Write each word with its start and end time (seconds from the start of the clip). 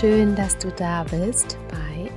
schön, 0.00 0.34
dass 0.34 0.58
du 0.58 0.70
da 0.72 1.04
bist 1.04 1.56
bei 1.70 2.10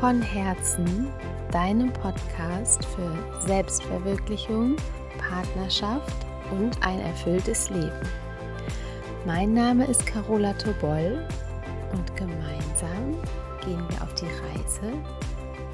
Von 0.00 0.20
Herzen, 0.20 1.06
deinem 1.52 1.92
Podcast 1.92 2.84
für 2.86 3.46
Selbstverwirklichung, 3.46 4.74
Partnerschaft 5.18 6.16
und 6.50 6.76
ein 6.84 6.98
erfülltes 6.98 7.70
Leben. 7.70 8.00
Mein 9.24 9.54
Name 9.54 9.86
ist 9.86 10.04
Carola 10.04 10.54
Tobol 10.54 11.24
und 11.92 12.16
gemeinsam 12.16 13.16
gehen 13.64 13.86
wir 13.90 14.02
auf 14.02 14.12
die 14.14 14.24
Reise 14.24 14.92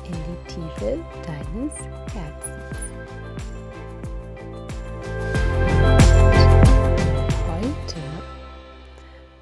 in 0.05 0.13
die 0.13 0.55
Tiefe 0.55 0.99
deines 1.27 1.75
Herzens. 2.13 2.70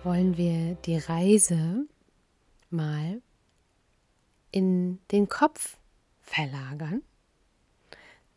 Wollen 0.05 0.37
wir 0.37 0.77
die 0.77 0.99
Reise 0.99 1.87
mal 2.71 3.21
in 4.53 4.99
den 5.11 5.29
Kopf 5.29 5.77
verlagern, 6.23 7.03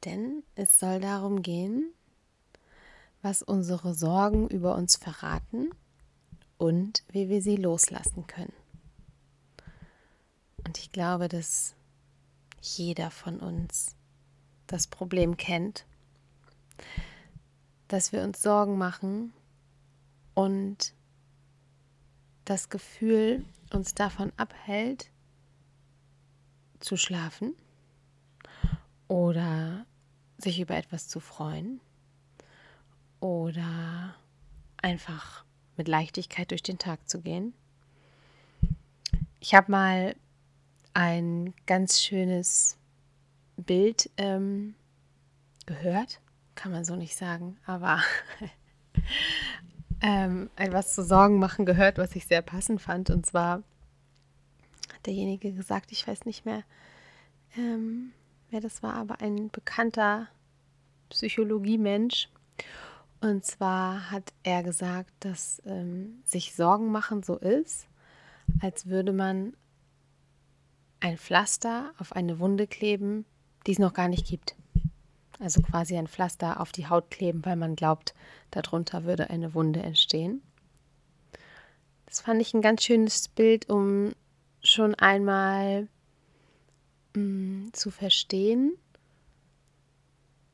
denn 0.05 0.44
es 0.55 0.80
soll 0.80 1.00
darum 1.00 1.41
gehen, 1.41 1.94
was 3.22 3.44
unsere 3.44 3.94
Sorgen 3.94 4.48
über 4.48 4.76
uns 4.76 4.95
verraten 4.95 5.70
und 6.58 7.03
wie 7.09 7.30
wir 7.30 7.41
sie 7.41 7.58
loslassen 7.58 8.25
können. 8.25 8.53
Und 10.66 10.80
ich 10.80 10.91
glaube, 10.91 11.28
dass 11.28 11.75
jeder 12.62 13.12
von 13.12 13.39
uns 13.39 13.95
das 14.67 14.88
Problem 14.88 15.38
kennt, 15.38 15.86
dass 17.88 18.12
wir 18.12 18.23
uns 18.23 18.41
Sorgen 18.41 18.78
machen 18.78 19.34
und 20.34 20.94
das 22.45 22.70
Gefühl 22.70 23.45
uns 23.72 23.94
davon 23.94 24.31
abhält, 24.38 25.09
zu 26.80 26.97
schlafen 26.97 27.53
oder 29.08 29.86
sich 30.38 30.59
über 30.59 30.75
etwas 30.75 31.08
zu 31.08 31.19
freuen 31.19 31.80
oder 33.19 34.16
einfach 34.81 35.45
mit 35.78 35.88
Leichtigkeit 35.88 36.52
durch 36.52 36.64
den 36.64 36.80
Tag 36.80 37.08
zu 37.08 37.22
gehen. 37.22 37.53
Ich 39.39 39.53
habe 39.53 39.72
mal 39.72 40.16
ein 40.94 41.53
ganz 41.66 42.02
schönes 42.02 42.78
Bild 43.58 44.09
ähm, 44.17 44.75
gehört, 45.66 46.19
kann 46.56 46.72
man 46.72 46.84
so 46.84 46.95
nicht 46.95 47.16
sagen, 47.16 47.58
aber 47.66 48.02
ähm, 50.02 50.49
etwas 50.55 50.94
zu 50.94 51.03
Sorgen 51.03 51.39
machen 51.39 51.66
gehört, 51.66 51.97
was 51.97 52.16
ich 52.16 52.25
sehr 52.25 52.41
passend 52.41 52.81
fand. 52.81 53.09
Und 53.09 53.25
zwar 53.25 53.63
hat 54.94 55.05
derjenige 55.05 55.53
gesagt, 55.53 55.91
ich 55.91 56.07
weiß 56.07 56.25
nicht 56.25 56.45
mehr, 56.45 56.63
ähm, 57.55 58.11
wer 58.49 58.61
das 58.61 58.81
war, 58.83 58.95
aber 58.95 59.22
ein 59.22 59.49
bekannter 59.49 60.27
Psychologiemensch. 61.09 62.29
Und 63.19 63.45
zwar 63.45 64.09
hat 64.09 64.33
er 64.44 64.63
gesagt, 64.63 65.11
dass 65.19 65.61
ähm, 65.66 66.22
sich 66.25 66.55
Sorgen 66.55 66.91
machen 66.91 67.22
so 67.22 67.38
ist, 67.38 67.88
als 68.61 68.88
würde 68.88 69.13
man 69.13 69.53
ein 70.99 71.17
Pflaster 71.17 71.94
auf 71.97 72.13
eine 72.13 72.39
Wunde 72.39 72.67
kleben, 72.67 73.25
die 73.67 73.73
es 73.73 73.79
noch 73.79 73.94
gar 73.94 74.07
nicht 74.07 74.25
gibt. 74.25 74.55
Also 75.42 75.64
quasi 75.64 75.97
ein 75.97 76.08
Pflaster 76.08 76.59
auf 76.59 76.72
die 76.72 76.88
Haut 76.88 77.09
kleben, 77.09 77.44
weil 77.45 77.56
man 77.56 77.75
glaubt, 77.75 78.14
darunter 78.52 79.06
würde 79.06 79.31
eine 79.31 79.56
Wunde 79.56 79.81
entstehen. 79.81 80.44
Das 82.06 82.22
fand 82.22 82.39
ich 82.42 82.53
ein 82.53 82.61
ganz 82.61 82.84
schönes 82.84 83.28
Bild, 83.28 83.67
um 83.67 84.14
schon 84.62 84.94
einmal 84.94 85.88
mh, 87.16 87.22
mm, 87.23 87.69
zu 87.73 87.89
verstehen, 87.89 88.78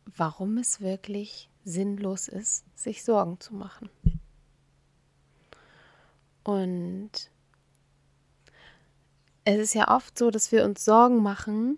warum 0.05 0.57
es 0.57 0.79
wirklich 0.79 1.49
sinnlos 1.65 2.29
ist, 2.29 2.63
sich 2.79 3.03
Sorgen 3.03 3.41
zu 3.41 3.55
machen. 3.55 3.89
Und 6.45 7.11
es 9.43 9.57
ist 9.57 9.73
ja 9.73 9.93
oft 9.93 10.17
so, 10.17 10.31
dass 10.31 10.53
wir 10.53 10.63
uns 10.63 10.85
Sorgen 10.85 11.21
machen, 11.21 11.77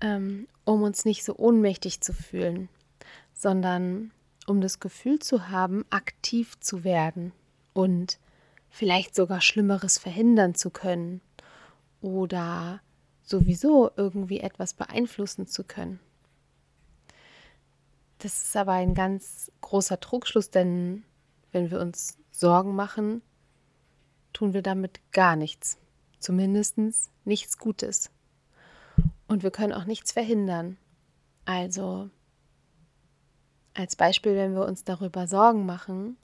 ähm, 0.00 0.48
um 0.64 0.82
uns 0.82 1.04
nicht 1.04 1.24
so 1.24 1.36
ohnmächtig 1.36 2.00
zu 2.00 2.12
fühlen, 2.12 2.68
sondern 3.32 4.12
um 4.46 4.60
das 4.60 4.80
Gefühl 4.80 5.18
zu 5.18 5.48
haben, 5.48 5.84
aktiv 5.90 6.58
zu 6.60 6.84
werden 6.84 7.32
und 7.72 8.18
vielleicht 8.68 9.14
sogar 9.14 9.40
Schlimmeres 9.40 9.98
verhindern 9.98 10.54
zu 10.54 10.70
können 10.70 11.20
oder 12.00 12.80
sowieso 13.22 13.90
irgendwie 13.96 14.40
etwas 14.40 14.74
beeinflussen 14.74 15.46
zu 15.46 15.64
können. 15.64 16.00
Das 18.18 18.42
ist 18.42 18.56
aber 18.56 18.72
ein 18.72 18.94
ganz 18.94 19.50
großer 19.60 19.98
Trugschluss, 19.98 20.50
denn 20.50 21.04
wenn 21.52 21.70
wir 21.70 21.80
uns 21.80 22.18
Sorgen 22.30 22.74
machen, 22.74 23.22
tun 24.32 24.52
wir 24.52 24.62
damit 24.62 25.00
gar 25.12 25.36
nichts. 25.36 25.78
Zumindest 26.18 26.76
nichts 27.24 27.58
Gutes. 27.58 28.10
Und 29.30 29.44
wir 29.44 29.52
können 29.52 29.72
auch 29.72 29.84
nichts 29.84 30.10
verhindern. 30.10 30.76
Also 31.44 32.10
als 33.74 33.94
Beispiel, 33.94 34.34
wenn 34.34 34.56
wir 34.56 34.66
uns 34.66 34.82
darüber 34.82 35.28
Sorgen 35.28 35.66
machen, 35.66 36.16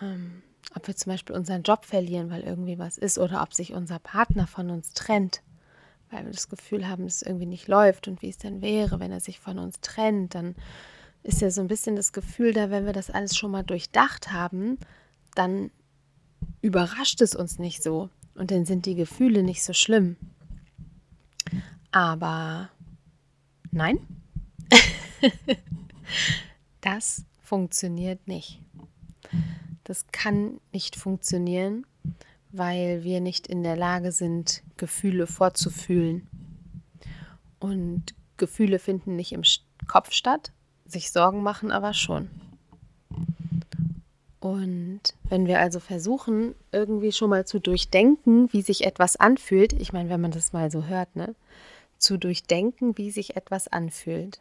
ähm, 0.00 0.40
ob 0.76 0.86
wir 0.86 0.94
zum 0.94 1.10
Beispiel 1.10 1.34
unseren 1.34 1.64
Job 1.64 1.84
verlieren, 1.84 2.30
weil 2.30 2.42
irgendwie 2.42 2.78
was 2.78 2.96
ist, 2.96 3.18
oder 3.18 3.42
ob 3.42 3.52
sich 3.52 3.72
unser 3.72 3.98
Partner 3.98 4.46
von 4.46 4.70
uns 4.70 4.92
trennt, 4.92 5.42
weil 6.12 6.24
wir 6.24 6.30
das 6.30 6.48
Gefühl 6.48 6.86
haben, 6.86 7.02
dass 7.02 7.16
es 7.16 7.22
irgendwie 7.22 7.46
nicht 7.46 7.66
läuft 7.66 8.06
und 8.06 8.22
wie 8.22 8.28
es 8.28 8.38
denn 8.38 8.62
wäre, 8.62 9.00
wenn 9.00 9.10
er 9.10 9.18
sich 9.18 9.40
von 9.40 9.58
uns 9.58 9.80
trennt, 9.80 10.36
dann 10.36 10.54
ist 11.24 11.40
ja 11.40 11.50
so 11.50 11.60
ein 11.60 11.66
bisschen 11.66 11.96
das 11.96 12.12
Gefühl 12.12 12.52
da, 12.52 12.70
wenn 12.70 12.86
wir 12.86 12.92
das 12.92 13.10
alles 13.10 13.36
schon 13.36 13.50
mal 13.50 13.64
durchdacht 13.64 14.30
haben, 14.30 14.78
dann 15.34 15.72
überrascht 16.62 17.20
es 17.20 17.34
uns 17.34 17.58
nicht 17.58 17.82
so 17.82 18.10
und 18.36 18.52
dann 18.52 18.64
sind 18.64 18.86
die 18.86 18.94
Gefühle 18.94 19.42
nicht 19.42 19.64
so 19.64 19.72
schlimm. 19.72 20.16
Aber 21.90 22.70
nein, 23.70 23.98
das 26.80 27.24
funktioniert 27.42 28.26
nicht. 28.26 28.60
Das 29.84 30.06
kann 30.12 30.60
nicht 30.72 30.96
funktionieren, 30.96 31.86
weil 32.50 33.04
wir 33.04 33.20
nicht 33.20 33.46
in 33.46 33.62
der 33.62 33.76
Lage 33.76 34.12
sind, 34.12 34.62
Gefühle 34.76 35.26
vorzufühlen. 35.26 36.26
Und 37.60 38.14
Gefühle 38.36 38.78
finden 38.78 39.16
nicht 39.16 39.32
im 39.32 39.42
Kopf 39.86 40.12
statt, 40.12 40.52
sich 40.84 41.10
Sorgen 41.10 41.42
machen 41.42 41.70
aber 41.70 41.94
schon. 41.94 42.28
Und 44.40 45.00
wenn 45.24 45.46
wir 45.46 45.60
also 45.60 45.80
versuchen, 45.80 46.54
irgendwie 46.70 47.12
schon 47.12 47.30
mal 47.30 47.46
zu 47.46 47.58
durchdenken, 47.58 48.52
wie 48.52 48.62
sich 48.62 48.84
etwas 48.84 49.16
anfühlt, 49.16 49.72
ich 49.72 49.92
meine, 49.92 50.08
wenn 50.08 50.20
man 50.20 50.30
das 50.30 50.52
mal 50.52 50.70
so 50.70 50.84
hört, 50.84 51.16
ne, 51.16 51.34
zu 51.98 52.18
durchdenken, 52.18 52.96
wie 52.98 53.10
sich 53.10 53.36
etwas 53.36 53.68
anfühlt, 53.68 54.40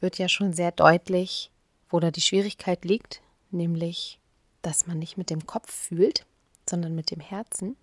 wird 0.00 0.18
ja 0.18 0.28
schon 0.28 0.52
sehr 0.52 0.72
deutlich, 0.72 1.50
wo 1.88 2.00
da 2.00 2.10
die 2.10 2.20
Schwierigkeit 2.20 2.84
liegt, 2.84 3.20
nämlich, 3.50 4.18
dass 4.62 4.86
man 4.86 4.98
nicht 4.98 5.16
mit 5.16 5.30
dem 5.30 5.46
Kopf 5.46 5.70
fühlt, 5.72 6.26
sondern 6.68 6.94
mit 6.94 7.10
dem 7.10 7.20
Herzen. 7.20 7.76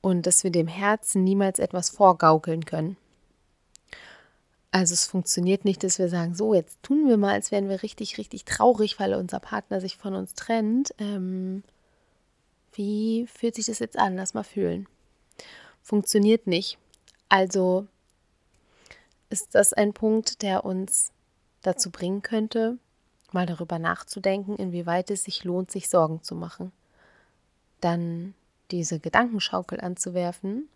Und 0.00 0.26
dass 0.26 0.42
wir 0.44 0.50
dem 0.50 0.68
Herzen 0.68 1.22
niemals 1.22 1.58
etwas 1.58 1.90
vorgaukeln 1.90 2.64
können. 2.64 2.96
Also 4.72 4.94
es 4.94 5.06
funktioniert 5.06 5.66
nicht, 5.66 5.84
dass 5.84 5.98
wir 5.98 6.08
sagen, 6.08 6.34
so, 6.34 6.54
jetzt 6.54 6.82
tun 6.82 7.06
wir 7.06 7.18
mal, 7.18 7.34
als 7.34 7.50
wären 7.50 7.68
wir 7.68 7.82
richtig, 7.82 8.16
richtig 8.16 8.46
traurig, 8.46 8.98
weil 8.98 9.14
unser 9.14 9.38
Partner 9.38 9.80
sich 9.80 9.98
von 9.98 10.14
uns 10.14 10.34
trennt. 10.34 10.94
Ähm, 10.98 11.62
wie 12.72 13.26
fühlt 13.26 13.54
sich 13.54 13.66
das 13.66 13.80
jetzt 13.80 13.98
an? 13.98 14.16
Lass 14.16 14.32
mal 14.32 14.44
fühlen. 14.44 14.88
Funktioniert 15.82 16.46
nicht. 16.46 16.78
Also 17.28 17.86
ist 19.30 19.54
das 19.54 19.72
ein 19.72 19.92
Punkt, 19.92 20.42
der 20.42 20.64
uns 20.64 21.12
dazu 21.62 21.90
bringen 21.90 22.22
könnte, 22.22 22.78
mal 23.32 23.46
darüber 23.46 23.78
nachzudenken, 23.78 24.56
inwieweit 24.56 25.10
es 25.10 25.24
sich 25.24 25.44
lohnt, 25.44 25.70
sich 25.70 25.88
Sorgen 25.88 26.22
zu 26.22 26.34
machen. 26.34 26.72
Dann 27.80 28.34
diese 28.70 28.98
Gedankenschaukel 28.98 29.80
anzuwerfen 29.80 30.68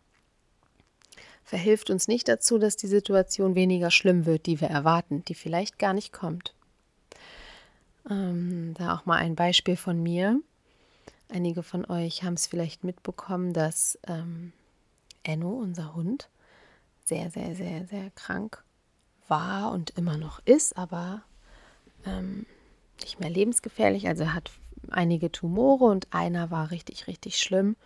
verhilft 1.46 1.90
uns 1.90 2.08
nicht 2.08 2.28
dazu, 2.28 2.58
dass 2.58 2.76
die 2.76 2.88
Situation 2.88 3.54
weniger 3.54 3.92
schlimm 3.92 4.26
wird, 4.26 4.46
die 4.46 4.60
wir 4.60 4.68
erwarten, 4.68 5.24
die 5.26 5.34
vielleicht 5.34 5.78
gar 5.78 5.94
nicht 5.94 6.12
kommt. 6.12 6.54
Ähm, 8.10 8.74
da 8.76 8.96
auch 8.96 9.06
mal 9.06 9.18
ein 9.18 9.36
Beispiel 9.36 9.76
von 9.76 10.02
mir. 10.02 10.40
Einige 11.28 11.62
von 11.62 11.84
euch 11.84 12.24
haben 12.24 12.34
es 12.34 12.48
vielleicht 12.48 12.82
mitbekommen, 12.82 13.52
dass 13.52 13.98
ähm, 14.08 14.52
Enno, 15.26 15.50
unser 15.50 15.94
Hund, 15.94 16.28
sehr, 17.04 17.30
sehr, 17.30 17.54
sehr, 17.54 17.86
sehr 17.86 18.10
krank 18.10 18.64
war 19.28 19.72
und 19.72 19.90
immer 19.90 20.16
noch 20.16 20.40
ist, 20.44 20.76
aber 20.76 21.22
ähm, 22.04 22.46
nicht 23.00 23.20
mehr 23.20 23.30
lebensgefährlich. 23.30 24.08
Also 24.08 24.24
er 24.24 24.34
hat 24.34 24.50
einige 24.90 25.30
Tumore 25.32 25.84
und 25.84 26.08
einer 26.12 26.50
war 26.50 26.70
richtig, 26.70 27.06
richtig 27.06 27.38
schlimm. 27.38 27.76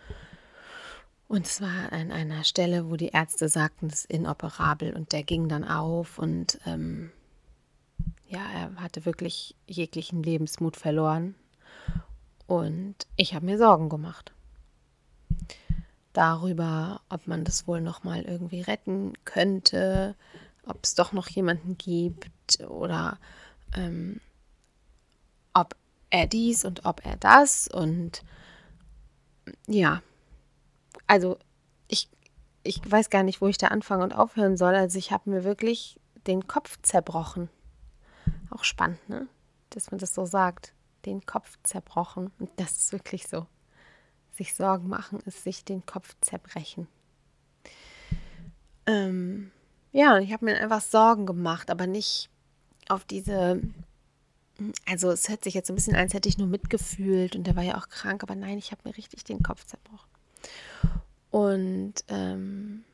Und 1.28 1.46
es 1.46 1.60
war 1.60 1.92
an 1.92 2.10
einer 2.10 2.44
Stelle, 2.44 2.90
wo 2.90 2.96
die 2.96 3.08
Ärzte 3.08 3.48
sagten, 3.48 3.86
es 3.86 4.04
ist 4.04 4.10
inoperabel 4.10 4.94
und 4.94 5.12
der 5.12 5.22
ging 5.22 5.48
dann 5.48 5.64
auf 5.64 6.18
und 6.18 6.58
ähm, 6.66 7.10
ja, 8.28 8.40
er 8.52 8.74
hatte 8.76 9.04
wirklich 9.04 9.54
jeglichen 9.66 10.22
Lebensmut 10.22 10.76
verloren. 10.76 11.34
Und 12.46 13.06
ich 13.16 13.34
habe 13.34 13.46
mir 13.46 13.58
Sorgen 13.58 13.88
gemacht 13.88 14.32
darüber, 16.12 17.00
ob 17.08 17.26
man 17.26 17.44
das 17.44 17.66
wohl 17.66 17.80
noch 17.80 18.04
mal 18.04 18.22
irgendwie 18.22 18.60
retten 18.60 19.12
könnte, 19.24 20.16
ob 20.66 20.78
es 20.82 20.94
doch 20.94 21.12
noch 21.12 21.28
jemanden 21.28 21.78
gibt 21.78 22.60
oder 22.68 23.18
ähm, 23.74 24.20
ob 25.54 25.76
er 26.10 26.26
dies 26.26 26.64
und 26.64 26.84
ob 26.84 27.04
er 27.04 27.16
das 27.16 27.68
und 27.68 28.22
ja, 29.66 30.02
also 31.06 31.38
ich, 31.88 32.08
ich 32.62 32.80
weiß 32.88 33.10
gar 33.10 33.22
nicht, 33.22 33.40
wo 33.40 33.48
ich 33.48 33.58
da 33.58 33.68
anfangen 33.68 34.02
und 34.02 34.14
aufhören 34.14 34.56
soll. 34.56 34.74
Also 34.74 34.98
ich 34.98 35.12
habe 35.12 35.30
mir 35.30 35.44
wirklich 35.44 35.98
den 36.26 36.46
Kopf 36.46 36.78
zerbrochen. 36.82 37.48
Auch 38.50 38.64
spannend, 38.64 39.08
ne? 39.08 39.28
Dass 39.70 39.90
man 39.90 39.98
das 39.98 40.14
so 40.14 40.26
sagt. 40.26 40.72
Den 41.06 41.24
Kopf 41.24 41.58
zerbrochen. 41.62 42.30
Und 42.38 42.50
das 42.56 42.72
ist 42.72 42.92
wirklich 42.92 43.26
so. 43.26 43.46
Sich 44.36 44.54
Sorgen 44.54 44.88
machen 44.88 45.20
ist 45.26 45.44
sich 45.44 45.64
den 45.64 45.84
Kopf 45.84 46.14
zerbrechen. 46.20 46.88
Ähm, 48.86 49.50
ja, 49.92 50.18
ich 50.18 50.32
habe 50.32 50.44
mir 50.44 50.58
einfach 50.58 50.80
Sorgen 50.80 51.26
gemacht, 51.26 51.70
aber 51.70 51.86
nicht 51.86 52.30
auf 52.88 53.04
diese. 53.04 53.60
Also 54.86 55.10
es 55.10 55.28
hört 55.28 55.44
sich 55.44 55.54
jetzt 55.54 55.70
ein 55.70 55.74
bisschen 55.74 55.94
an, 55.94 56.02
als 56.02 56.14
hätte 56.14 56.28
ich 56.28 56.38
nur 56.38 56.46
mitgefühlt 56.46 57.34
und 57.34 57.46
der 57.46 57.56
war 57.56 57.62
ja 57.62 57.78
auch 57.78 57.88
krank, 57.88 58.22
aber 58.22 58.34
nein, 58.34 58.58
ich 58.58 58.72
habe 58.72 58.82
mir 58.84 58.96
richtig 58.96 59.24
den 59.24 59.42
Kopf 59.42 59.64
zerbrochen. 59.64 60.08
Und 61.30 61.94
ähm, 62.08 62.84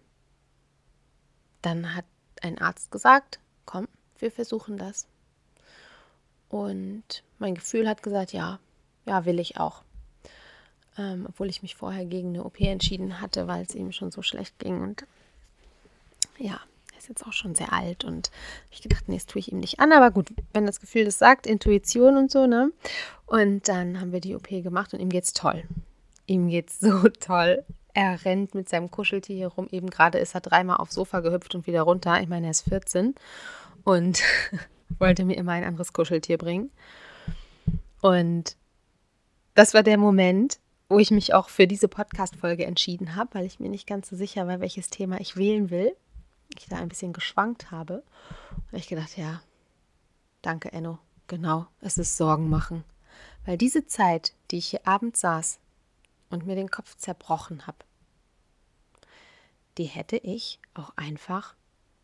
dann 1.62 1.94
hat 1.94 2.04
ein 2.42 2.58
Arzt 2.60 2.90
gesagt, 2.90 3.40
komm, 3.64 3.88
wir 4.18 4.30
versuchen 4.30 4.78
das. 4.78 5.08
Und 6.48 7.24
mein 7.38 7.54
Gefühl 7.54 7.88
hat 7.88 8.02
gesagt, 8.02 8.32
ja, 8.32 8.60
ja, 9.04 9.24
will 9.24 9.40
ich 9.40 9.58
auch. 9.58 9.82
Ähm, 10.98 11.26
obwohl 11.28 11.48
ich 11.48 11.62
mich 11.62 11.74
vorher 11.74 12.06
gegen 12.06 12.28
eine 12.30 12.44
OP 12.44 12.60
entschieden 12.60 13.20
hatte, 13.20 13.46
weil 13.46 13.62
es 13.62 13.74
ihm 13.74 13.92
schon 13.92 14.10
so 14.10 14.22
schlecht 14.22 14.58
ging. 14.58 14.80
Und 14.80 15.04
ja, 16.38 16.60
er 16.92 16.98
ist 16.98 17.08
jetzt 17.08 17.26
auch 17.26 17.32
schon 17.32 17.54
sehr 17.54 17.72
alt 17.72 18.04
und 18.04 18.30
ich 18.70 18.80
gedacht, 18.80 19.04
nee, 19.06 19.16
das 19.16 19.26
tue 19.26 19.40
ich 19.40 19.52
ihm 19.52 19.58
nicht 19.58 19.78
an. 19.78 19.92
Aber 19.92 20.10
gut, 20.10 20.28
wenn 20.52 20.64
das 20.64 20.80
Gefühl 20.80 21.04
das 21.04 21.18
sagt, 21.18 21.46
Intuition 21.46 22.16
und 22.16 22.30
so, 22.30 22.46
ne? 22.46 22.72
Und 23.26 23.68
dann 23.68 24.00
haben 24.00 24.12
wir 24.12 24.20
die 24.20 24.34
OP 24.34 24.48
gemacht 24.48 24.94
und 24.94 25.00
ihm 25.00 25.10
geht's 25.10 25.32
toll. 25.32 25.64
Ihm 26.26 26.48
geht's 26.48 26.80
so 26.80 27.08
toll. 27.20 27.64
Er 27.92 28.24
rennt 28.24 28.54
mit 28.54 28.68
seinem 28.68 28.90
Kuscheltier 28.90 29.36
hier 29.36 29.48
rum. 29.48 29.68
Eben 29.70 29.90
gerade 29.90 30.18
ist 30.18 30.34
er 30.34 30.40
dreimal 30.40 30.76
aufs 30.78 30.94
Sofa 30.94 31.20
gehüpft 31.20 31.54
und 31.54 31.66
wieder 31.66 31.82
runter. 31.82 32.20
Ich 32.20 32.28
meine, 32.28 32.46
er 32.46 32.50
ist 32.50 32.68
14 32.68 33.14
und 33.84 34.22
wollte 34.98 35.24
mir 35.24 35.36
immer 35.36 35.52
ein 35.52 35.64
anderes 35.64 35.92
Kuscheltier 35.92 36.38
bringen. 36.38 36.70
Und 38.00 38.56
das 39.54 39.74
war 39.74 39.82
der 39.82 39.96
Moment, 39.96 40.58
wo 40.88 40.98
ich 40.98 41.10
mich 41.10 41.34
auch 41.34 41.48
für 41.48 41.66
diese 41.66 41.88
Podcast-Folge 41.88 42.64
entschieden 42.64 43.16
habe, 43.16 43.34
weil 43.34 43.46
ich 43.46 43.58
mir 43.58 43.68
nicht 43.68 43.86
ganz 43.86 44.08
so 44.08 44.16
sicher 44.16 44.46
war, 44.46 44.60
welches 44.60 44.88
Thema 44.88 45.20
ich 45.20 45.36
wählen 45.36 45.70
will. 45.70 45.96
Ich 46.56 46.66
da 46.66 46.76
ein 46.76 46.88
bisschen 46.88 47.12
geschwankt 47.12 47.70
habe. 47.70 48.04
Und 48.70 48.78
ich 48.78 48.86
gedacht, 48.86 49.16
ja, 49.16 49.42
danke, 50.42 50.72
Enno. 50.72 50.98
Genau, 51.26 51.66
es 51.80 51.98
ist 51.98 52.16
Sorgen 52.16 52.48
machen. 52.48 52.84
Weil 53.44 53.58
diese 53.58 53.86
Zeit, 53.86 54.34
die 54.50 54.58
ich 54.58 54.66
hier 54.66 54.86
abends 54.86 55.20
saß 55.20 55.58
und 56.30 56.46
mir 56.46 56.54
den 56.54 56.70
Kopf 56.70 56.96
zerbrochen 56.96 57.66
habe, 57.66 57.78
die 59.76 59.84
hätte 59.84 60.16
ich 60.16 60.60
auch 60.74 60.92
einfach 60.96 61.54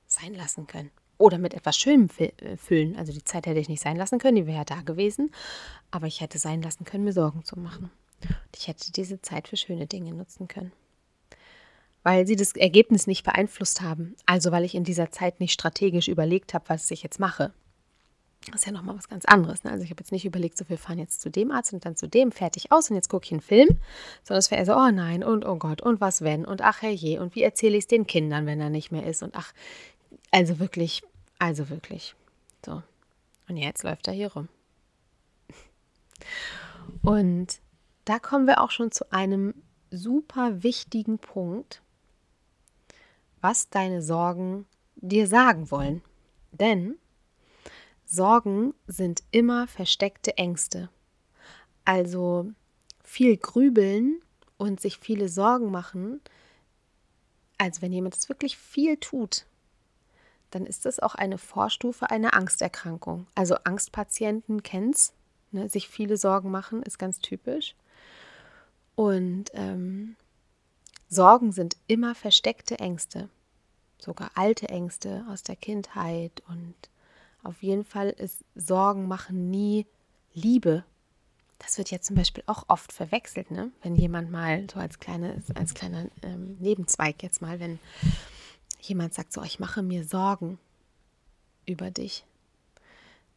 sein 0.06 0.34
lassen 0.34 0.66
können. 0.66 0.90
Oder 1.18 1.38
mit 1.38 1.54
etwas 1.54 1.76
Schönem 1.76 2.08
äh, 2.18 2.56
füllen. 2.56 2.96
Also 2.96 3.12
die 3.12 3.22
Zeit 3.22 3.46
hätte 3.46 3.60
ich 3.60 3.68
nicht 3.68 3.82
sein 3.82 3.96
lassen 3.96 4.18
können, 4.18 4.36
die 4.36 4.46
wäre 4.46 4.58
ja 4.58 4.64
da 4.64 4.82
gewesen. 4.82 5.30
Aber 5.92 6.08
ich 6.08 6.20
hätte 6.20 6.38
sein 6.38 6.62
lassen 6.62 6.84
können, 6.84 7.04
mir 7.04 7.12
Sorgen 7.12 7.44
zu 7.44 7.58
machen. 7.58 7.92
Und 8.28 8.56
ich 8.56 8.68
hätte 8.68 8.92
diese 8.92 9.20
Zeit 9.22 9.48
für 9.48 9.56
schöne 9.56 9.86
Dinge 9.86 10.12
nutzen 10.12 10.48
können. 10.48 10.72
Weil 12.02 12.26
sie 12.26 12.36
das 12.36 12.52
Ergebnis 12.52 13.06
nicht 13.06 13.24
beeinflusst 13.24 13.80
haben. 13.80 14.16
Also 14.26 14.50
weil 14.50 14.64
ich 14.64 14.74
in 14.74 14.84
dieser 14.84 15.10
Zeit 15.10 15.40
nicht 15.40 15.52
strategisch 15.52 16.08
überlegt 16.08 16.54
habe, 16.54 16.68
was 16.68 16.90
ich 16.90 17.02
jetzt 17.02 17.20
mache. 17.20 17.52
Das 18.50 18.62
ist 18.62 18.66
ja 18.66 18.72
nochmal 18.72 18.96
was 18.96 19.08
ganz 19.08 19.24
anderes. 19.24 19.62
Ne? 19.62 19.70
Also 19.70 19.84
ich 19.84 19.90
habe 19.90 20.00
jetzt 20.00 20.10
nicht 20.10 20.24
überlegt, 20.24 20.58
so 20.58 20.68
wir 20.68 20.78
fahren 20.78 20.98
jetzt 20.98 21.20
zu 21.20 21.30
dem 21.30 21.52
Arzt 21.52 21.72
und 21.72 21.84
dann 21.84 21.94
zu 21.94 22.08
dem, 22.08 22.32
fertig 22.32 22.72
aus 22.72 22.90
und 22.90 22.96
jetzt 22.96 23.08
gucke 23.08 23.26
ich 23.26 23.32
einen 23.32 23.40
Film, 23.40 23.68
sondern 24.24 24.40
es 24.40 24.50
wäre 24.50 24.66
so, 24.66 24.74
oh 24.74 24.90
nein 24.90 25.22
und 25.22 25.46
oh 25.46 25.56
Gott 25.56 25.80
und 25.80 26.00
was 26.00 26.22
wenn 26.22 26.44
und 26.44 26.60
ach 26.60 26.82
herrje 26.82 27.20
und 27.20 27.36
wie 27.36 27.42
erzähle 27.42 27.76
ich 27.76 27.84
es 27.84 27.88
den 27.88 28.06
Kindern, 28.06 28.46
wenn 28.46 28.60
er 28.60 28.70
nicht 28.70 28.90
mehr 28.90 29.06
ist 29.06 29.22
und 29.22 29.36
ach, 29.36 29.52
also 30.32 30.58
wirklich, 30.58 31.02
also 31.38 31.68
wirklich. 31.70 32.16
So. 32.66 32.82
Und 33.48 33.56
jetzt 33.56 33.84
läuft 33.84 34.08
er 34.08 34.14
hier 34.14 34.32
rum. 34.32 34.48
Und 37.02 37.60
da 38.04 38.18
kommen 38.18 38.46
wir 38.46 38.60
auch 38.60 38.70
schon 38.70 38.90
zu 38.90 39.10
einem 39.12 39.54
super 39.90 40.62
wichtigen 40.62 41.18
Punkt, 41.18 41.82
was 43.40 43.68
deine 43.68 44.02
Sorgen 44.02 44.66
dir 44.96 45.26
sagen 45.26 45.70
wollen. 45.70 46.02
Denn 46.52 46.96
Sorgen 48.04 48.74
sind 48.86 49.22
immer 49.30 49.66
versteckte 49.66 50.36
Ängste. 50.36 50.90
Also 51.84 52.52
viel 53.02 53.36
grübeln 53.36 54.20
und 54.58 54.80
sich 54.80 54.98
viele 54.98 55.28
Sorgen 55.28 55.70
machen, 55.70 56.20
als 57.58 57.82
wenn 57.82 57.92
jemand 57.92 58.16
es 58.16 58.28
wirklich 58.28 58.56
viel 58.56 58.96
tut, 58.96 59.46
dann 60.50 60.66
ist 60.66 60.84
das 60.84 61.00
auch 61.00 61.14
eine 61.14 61.38
Vorstufe 61.38 62.10
einer 62.10 62.34
Angsterkrankung. 62.34 63.26
Also 63.34 63.54
Angstpatienten 63.64 64.62
kennen 64.62 64.90
es, 64.90 65.12
ne? 65.50 65.68
sich 65.68 65.88
viele 65.88 66.16
Sorgen 66.16 66.50
machen, 66.50 66.82
ist 66.82 66.98
ganz 66.98 67.18
typisch. 67.20 67.74
Und 68.94 69.50
ähm, 69.54 70.16
Sorgen 71.08 71.52
sind 71.52 71.76
immer 71.86 72.14
versteckte 72.14 72.78
Ängste, 72.78 73.28
sogar 73.98 74.30
alte 74.34 74.68
Ängste 74.68 75.24
aus 75.30 75.42
der 75.42 75.56
Kindheit 75.56 76.42
und 76.48 76.74
auf 77.42 77.62
jeden 77.62 77.84
Fall 77.84 78.10
ist 78.10 78.44
Sorgen 78.54 79.08
machen 79.08 79.50
nie 79.50 79.86
Liebe. 80.34 80.84
Das 81.58 81.78
wird 81.78 81.90
ja 81.90 82.00
zum 82.00 82.16
Beispiel 82.16 82.42
auch 82.46 82.64
oft 82.68 82.92
verwechselt, 82.92 83.50
ne? 83.50 83.70
Wenn 83.82 83.94
jemand 83.94 84.30
mal 84.30 84.66
so 84.72 84.80
als 84.80 84.98
kleine, 84.98 85.42
als 85.54 85.74
kleiner 85.74 86.06
ähm, 86.22 86.56
Nebenzweig 86.58 87.22
jetzt 87.22 87.42
mal, 87.42 87.60
wenn 87.60 87.78
jemand 88.80 89.14
sagt 89.14 89.32
so, 89.32 89.42
ich 89.42 89.60
mache 89.60 89.82
mir 89.82 90.04
Sorgen 90.04 90.58
über 91.66 91.90
dich, 91.90 92.24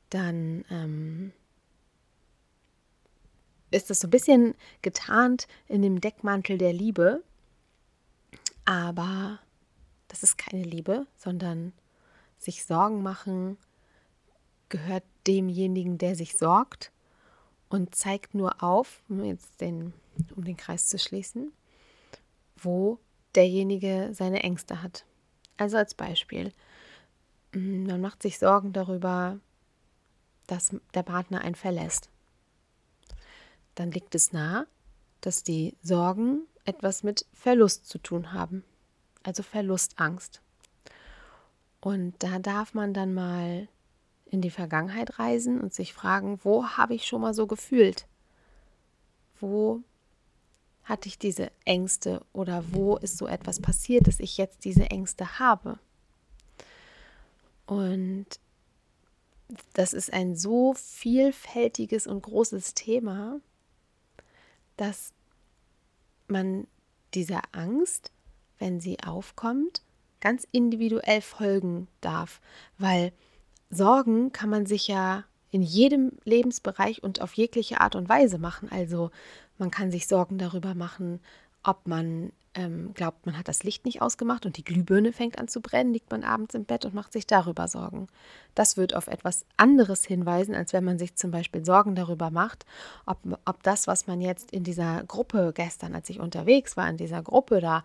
dann 0.09 0.65
ähm, 0.69 1.33
ist 3.71 3.89
das 3.89 3.99
so 3.99 4.07
ein 4.07 4.11
bisschen 4.11 4.55
getarnt 4.81 5.47
in 5.67 5.81
dem 5.81 6.01
Deckmantel 6.01 6.57
der 6.57 6.73
Liebe, 6.73 7.23
aber 8.65 9.39
das 10.07 10.23
ist 10.23 10.37
keine 10.37 10.63
Liebe, 10.63 11.07
sondern 11.17 11.73
sich 12.37 12.65
Sorgen 12.65 13.03
machen 13.03 13.57
gehört 14.69 15.03
demjenigen, 15.27 15.97
der 15.97 16.15
sich 16.15 16.37
sorgt 16.37 16.91
und 17.69 17.95
zeigt 17.95 18.33
nur 18.33 18.63
auf, 18.63 19.01
um 19.09 19.23
jetzt 19.23 19.61
den, 19.61 19.93
um 20.35 20.43
den 20.43 20.57
Kreis 20.57 20.87
zu 20.87 20.97
schließen, 20.97 21.51
wo 22.57 22.99
derjenige 23.35 24.09
seine 24.13 24.43
Ängste 24.43 24.81
hat. 24.81 25.05
Also 25.57 25.77
als 25.77 25.93
Beispiel, 25.93 26.51
mm, 27.53 27.85
man 27.85 28.01
macht 28.01 28.23
sich 28.23 28.39
Sorgen 28.39 28.73
darüber, 28.73 29.39
dass 30.47 30.75
der 30.93 31.03
Partner 31.03 31.41
einen 31.41 31.55
verlässt. 31.55 32.09
Dann 33.75 33.91
liegt 33.91 34.15
es 34.15 34.33
nahe, 34.33 34.67
dass 35.21 35.43
die 35.43 35.75
Sorgen 35.81 36.41
etwas 36.65 37.03
mit 37.03 37.25
Verlust 37.33 37.87
zu 37.87 37.97
tun 37.97 38.33
haben, 38.33 38.63
also 39.23 39.43
Verlustangst. 39.43 40.41
Und 41.81 42.15
da 42.19 42.39
darf 42.39 42.73
man 42.73 42.93
dann 42.93 43.13
mal 43.13 43.67
in 44.25 44.41
die 44.41 44.49
Vergangenheit 44.49 45.19
reisen 45.19 45.61
und 45.61 45.73
sich 45.73 45.93
fragen, 45.93 46.39
wo 46.43 46.65
habe 46.65 46.95
ich 46.95 47.05
schon 47.05 47.21
mal 47.21 47.33
so 47.33 47.45
gefühlt? 47.47 48.07
Wo 49.39 49.81
hatte 50.83 51.07
ich 51.07 51.19
diese 51.19 51.51
Ängste 51.63 52.23
oder 52.33 52.63
wo 52.71 52.97
ist 52.97 53.17
so 53.17 53.27
etwas 53.27 53.59
passiert, 53.59 54.07
dass 54.07 54.19
ich 54.19 54.37
jetzt 54.37 54.65
diese 54.65 54.89
Ängste 54.89 55.39
habe? 55.39 55.79
Und 57.65 58.25
das 59.73 59.93
ist 59.93 60.13
ein 60.13 60.35
so 60.35 60.73
vielfältiges 60.73 62.07
und 62.07 62.21
großes 62.21 62.73
Thema, 62.73 63.39
dass 64.77 65.13
man 66.27 66.67
dieser 67.13 67.41
Angst, 67.51 68.11
wenn 68.57 68.79
sie 68.79 68.99
aufkommt, 68.99 69.81
ganz 70.19 70.47
individuell 70.51 71.21
folgen 71.21 71.87
darf, 72.01 72.41
weil 72.77 73.13
Sorgen 73.69 74.31
kann 74.31 74.49
man 74.49 74.65
sich 74.65 74.87
ja 74.87 75.25
in 75.51 75.61
jedem 75.61 76.11
Lebensbereich 76.23 77.03
und 77.03 77.21
auf 77.21 77.33
jegliche 77.33 77.79
Art 77.81 77.95
und 77.95 78.09
Weise 78.09 78.37
machen. 78.37 78.69
Also 78.71 79.11
man 79.57 79.71
kann 79.71 79.91
sich 79.91 80.07
Sorgen 80.07 80.37
darüber 80.37 80.75
machen, 80.75 81.19
ob 81.63 81.87
man 81.87 82.31
ähm, 82.55 82.93
glaubt, 82.93 83.25
man 83.25 83.37
hat 83.37 83.47
das 83.47 83.63
Licht 83.63 83.85
nicht 83.85 84.01
ausgemacht 84.01 84.45
und 84.45 84.57
die 84.57 84.63
Glühbirne 84.63 85.11
fängt 85.11 85.37
an 85.37 85.47
zu 85.47 85.61
brennen, 85.61 85.93
liegt 85.93 86.09
man 86.09 86.23
abends 86.23 86.55
im 86.55 86.63
Bett 86.63 86.85
und 86.85 86.93
macht 86.93 87.11
sich 87.11 87.27
darüber 87.27 87.67
Sorgen. 87.67 88.07
Das 88.55 88.77
wird 88.77 88.95
auf 88.95 89.07
etwas 89.07 89.45
anderes 89.57 90.05
hinweisen, 90.05 90.55
als 90.55 90.71
wenn 90.71 90.85
man 90.85 90.97
sich 90.97 91.15
zum 91.15 91.31
Beispiel 91.31 91.65
Sorgen 91.65 91.95
darüber 91.95 92.31
macht, 92.31 92.65
ob, 93.05 93.17
ob 93.43 93.61
das, 93.63 93.87
was 93.87 94.07
man 94.07 94.21
jetzt 94.21 94.51
in 94.51 94.63
dieser 94.63 95.03
Gruppe 95.03 95.51
gestern, 95.53 95.93
als 95.93 96.09
ich 96.09 96.21
unterwegs 96.21 96.77
war, 96.77 96.89
in 96.89 96.97
dieser 96.97 97.21
Gruppe 97.21 97.59
da 97.59 97.83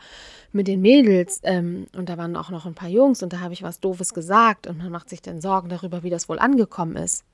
mit 0.52 0.68
den 0.68 0.80
Mädels, 0.80 1.40
ähm, 1.42 1.86
und 1.96 2.08
da 2.08 2.16
waren 2.16 2.36
auch 2.36 2.50
noch 2.50 2.64
ein 2.64 2.74
paar 2.74 2.88
Jungs 2.88 3.22
und 3.22 3.32
da 3.32 3.40
habe 3.40 3.52
ich 3.52 3.64
was 3.64 3.80
Doofes 3.80 4.14
gesagt 4.14 4.68
und 4.68 4.78
man 4.78 4.92
macht 4.92 5.10
sich 5.10 5.20
dann 5.20 5.40
Sorgen 5.40 5.68
darüber, 5.68 6.04
wie 6.04 6.10
das 6.10 6.28
wohl 6.28 6.38
angekommen 6.38 6.96
ist. 6.96 7.24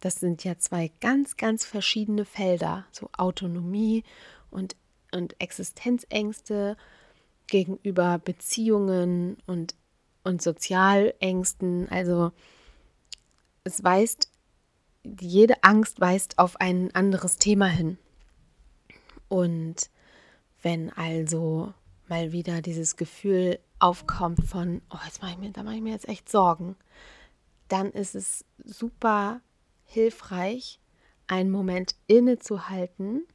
Das 0.00 0.16
sind 0.16 0.42
ja 0.44 0.58
zwei 0.58 0.90
ganz, 1.00 1.36
ganz 1.36 1.64
verschiedene 1.64 2.24
Felder, 2.24 2.86
so 2.92 3.08
Autonomie 3.16 4.04
und 4.50 4.76
und 5.12 5.40
Existenzängste 5.40 6.76
gegenüber 7.46 8.18
Beziehungen 8.18 9.36
und, 9.46 9.74
und 10.24 10.42
Sozialängsten. 10.42 11.88
Also 11.90 12.32
es 13.64 13.84
weist, 13.84 14.30
jede 15.20 15.62
Angst 15.62 16.00
weist 16.00 16.38
auf 16.38 16.60
ein 16.60 16.94
anderes 16.94 17.36
Thema 17.36 17.66
hin. 17.66 17.98
Und 19.28 19.90
wenn 20.62 20.90
also 20.90 21.72
mal 22.08 22.32
wieder 22.32 22.62
dieses 22.62 22.96
Gefühl 22.96 23.58
aufkommt 23.78 24.44
von, 24.44 24.82
oh, 24.90 24.98
jetzt 25.04 25.22
mache 25.22 25.32
ich 25.32 25.38
mir, 25.38 25.50
da 25.50 25.62
mache 25.62 25.76
ich 25.76 25.82
mir 25.82 25.92
jetzt 25.92 26.08
echt 26.08 26.28
Sorgen, 26.28 26.76
dann 27.68 27.90
ist 27.90 28.14
es 28.14 28.44
super 28.62 29.40
hilfreich, 29.84 30.78
einen 31.26 31.50
Moment 31.50 31.96
innezuhalten 32.06 33.26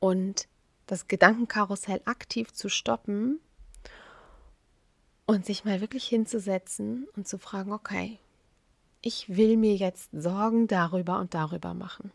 und 0.00 0.48
das 0.86 1.08
Gedankenkarussell 1.08 2.00
aktiv 2.04 2.52
zu 2.52 2.68
stoppen 2.68 3.40
und 5.26 5.44
sich 5.44 5.64
mal 5.64 5.80
wirklich 5.80 6.06
hinzusetzen 6.06 7.06
und 7.14 7.28
zu 7.28 7.38
fragen, 7.38 7.72
okay, 7.72 8.18
ich 9.02 9.36
will 9.36 9.56
mir 9.56 9.76
jetzt 9.76 10.10
Sorgen 10.12 10.66
darüber 10.66 11.18
und 11.18 11.34
darüber 11.34 11.74
machen. 11.74 12.10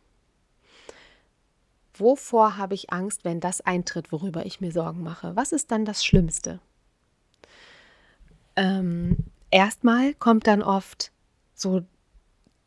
Wovor 1.93 2.57
habe 2.57 2.73
ich 2.73 2.91
Angst, 2.91 3.23
wenn 3.23 3.39
das 3.39 3.61
eintritt, 3.61 4.11
worüber 4.11 4.45
ich 4.45 4.61
mir 4.61 4.71
Sorgen 4.71 5.03
mache? 5.03 5.35
Was 5.35 5.51
ist 5.51 5.71
dann 5.71 5.85
das 5.85 6.03
Schlimmste? 6.03 6.59
Ähm, 8.55 9.17
erstmal 9.51 10.15
kommt 10.15 10.47
dann 10.47 10.63
oft 10.63 11.11
so 11.53 11.81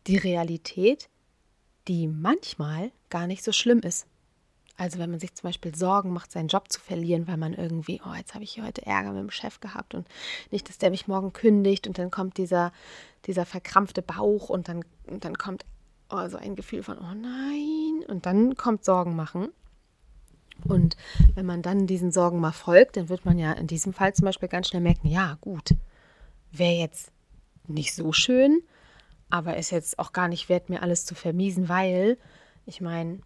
die 0.06 0.16
Realität, 0.16 1.08
die 1.88 2.06
manchmal 2.06 2.92
gar 3.11 3.26
nicht 3.26 3.42
so 3.42 3.50
schlimm 3.50 3.80
ist. 3.80 4.06
Also 4.76 4.99
wenn 4.99 5.11
man 5.11 5.21
sich 5.21 5.35
zum 5.35 5.49
Beispiel 5.49 5.75
Sorgen 5.75 6.12
macht, 6.12 6.33
seinen 6.33 6.49
Job 6.49 6.71
zu 6.71 6.80
verlieren, 6.80 7.26
weil 7.26 7.38
man 7.38 7.54
irgendwie, 7.54 8.00
oh, 8.04 8.14
jetzt 8.14 8.35
habe 8.35 8.45
ich 8.45 8.52
hier 8.52 8.64
heute 8.64 8.85
Ärger 8.85 9.12
mit 9.12 9.23
dem 9.23 9.30
Chef 9.30 9.61
gehabt 9.61 9.95
und 9.95 10.06
nicht, 10.50 10.68
dass 10.68 10.78
der 10.78 10.90
mich 10.90 11.09
morgen 11.09 11.33
kündigt 11.33 11.87
und 11.87 11.99
dann 11.99 12.11
kommt 12.11 12.37
dieser, 12.37 12.73
dieser 13.26 13.47
verkrampfte 13.47 14.02
Bauch 14.02 14.50
und 14.50 14.68
dann, 14.68 14.85
und 15.06 15.25
dann 15.25 15.38
kommt 15.38 15.64
oh, 16.11 16.28
so 16.28 16.37
ein 16.37 16.56
Gefühl 16.56 16.83
von, 16.83 16.99
oh 16.99 17.14
nein, 17.14 18.04
und 18.09 18.26
dann 18.26 18.56
kommt 18.56 18.85
Sorgen 18.85 19.16
machen. 19.16 19.49
Und 20.64 20.97
wenn 21.35 21.47
man 21.47 21.62
dann 21.62 21.87
diesen 21.87 22.12
Sorgen 22.12 22.40
mal 22.40 22.52
folgt, 22.52 22.97
dann 22.97 23.09
wird 23.09 23.25
man 23.25 23.38
ja 23.38 23.52
in 23.52 23.66
diesem 23.66 23.92
Fall 23.92 24.14
zum 24.14 24.25
Beispiel 24.25 24.49
ganz 24.49 24.68
schnell 24.68 24.83
merken, 24.83 25.09
ja 25.09 25.37
gut, 25.40 25.75
wäre 26.50 26.75
jetzt 26.75 27.12
nicht 27.66 27.95
so 27.95 28.12
schön, 28.12 28.62
aber 29.28 29.56
ist 29.56 29.71
jetzt 29.71 29.99
auch 29.99 30.12
gar 30.12 30.28
nicht 30.28 30.49
wert, 30.49 30.71
mir 30.71 30.83
alles 30.83 31.04
zu 31.04 31.14
vermiesen, 31.14 31.68
weil 31.68 32.18
ich 32.64 32.80
meine, 32.80 33.21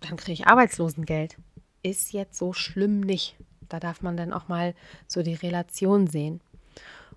dann 0.00 0.16
kriege 0.16 0.32
ich 0.32 0.46
Arbeitslosengeld. 0.46 1.36
Ist 1.82 2.12
jetzt 2.12 2.38
so 2.38 2.52
schlimm 2.52 3.00
nicht. 3.00 3.36
Da 3.68 3.80
darf 3.80 4.02
man 4.02 4.16
dann 4.16 4.32
auch 4.32 4.48
mal 4.48 4.74
so 5.06 5.22
die 5.22 5.34
Relation 5.34 6.06
sehen. 6.06 6.40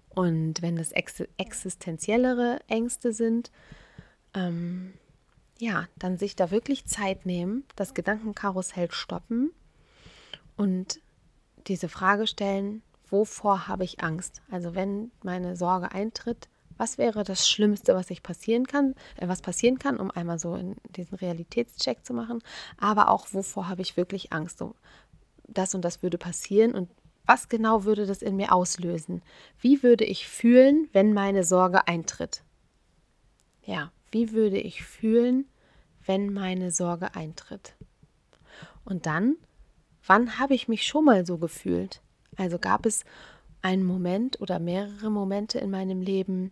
Und 0.09 0.61
wenn 0.61 0.75
das 0.75 0.91
ex 0.91 1.23
existenziellere 1.37 2.59
Ängste 2.67 3.13
sind, 3.13 3.51
ähm, 4.35 4.93
ja, 5.59 5.87
dann 5.97 6.17
sich 6.17 6.35
da 6.35 6.51
wirklich 6.51 6.85
Zeit 6.85 7.25
nehmen, 7.25 7.63
das 7.75 7.93
Gedankenkarussell 7.93 8.91
stoppen 8.91 9.51
und 10.55 10.99
diese 11.67 11.89
Frage 11.89 12.27
stellen, 12.27 12.83
wovor 13.09 13.67
habe 13.67 13.83
ich 13.83 14.03
Angst? 14.03 14.41
Also 14.51 14.75
wenn 14.75 15.11
meine 15.23 15.55
Sorge 15.55 15.91
eintritt, 15.91 16.47
was 16.77 16.97
wäre 16.97 17.23
das 17.23 17.47
Schlimmste, 17.47 17.95
was 17.95 18.09
ich 18.09 18.23
passieren 18.23 18.67
kann, 18.67 18.95
äh, 19.17 19.27
was 19.27 19.41
passieren 19.41 19.79
kann, 19.79 19.99
um 19.99 20.11
einmal 20.11 20.39
so 20.39 20.55
in 20.55 20.75
diesen 20.95 21.15
Realitätscheck 21.15 22.05
zu 22.05 22.13
machen, 22.13 22.41
aber 22.77 23.09
auch 23.09 23.27
wovor 23.31 23.69
habe 23.69 23.81
ich 23.81 23.97
wirklich 23.97 24.33
Angst, 24.33 24.57
so 24.57 24.75
das 25.47 25.75
und 25.75 25.83
das 25.83 26.01
würde 26.01 26.17
passieren 26.17 26.73
und 26.73 26.89
was 27.25 27.47
genau 27.47 27.85
würde 27.85 28.05
das 28.05 28.21
in 28.21 28.35
mir 28.35 28.51
auslösen? 28.51 29.21
Wie 29.59 29.81
würde 29.81 30.03
ich 30.03 30.27
fühlen, 30.27 30.89
wenn 30.91 31.13
meine 31.13 31.43
Sorge 31.43 31.87
eintritt? 31.87 32.43
Ja, 33.65 33.91
wie 34.11 34.33
würde 34.33 34.57
ich 34.57 34.83
fühlen, 34.83 35.45
wenn 36.05 36.33
meine 36.33 36.71
Sorge 36.71 37.15
eintritt? 37.15 37.75
Und 38.83 39.05
dann, 39.05 39.37
wann 40.05 40.37
habe 40.37 40.53
ich 40.53 40.67
mich 40.67 40.85
schon 40.85 41.05
mal 41.05 41.25
so 41.25 41.37
gefühlt? 41.37 42.01
Also 42.35 42.59
gab 42.59 42.85
es 42.85 43.05
einen 43.61 43.85
Moment 43.85 44.41
oder 44.41 44.59
mehrere 44.59 45.09
Momente 45.09 45.59
in 45.59 45.71
meinem 45.71 46.01
Leben, 46.01 46.51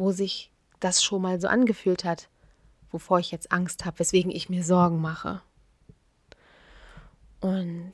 wo 0.00 0.12
sich 0.12 0.50
das 0.80 1.04
schon 1.04 1.20
mal 1.20 1.38
so 1.38 1.46
angefühlt 1.46 2.04
hat, 2.04 2.30
wovor 2.90 3.18
ich 3.18 3.30
jetzt 3.30 3.52
Angst 3.52 3.84
habe, 3.84 3.98
weswegen 3.98 4.30
ich 4.30 4.48
mir 4.48 4.64
Sorgen 4.64 5.00
mache. 5.00 5.42
Und 7.40 7.92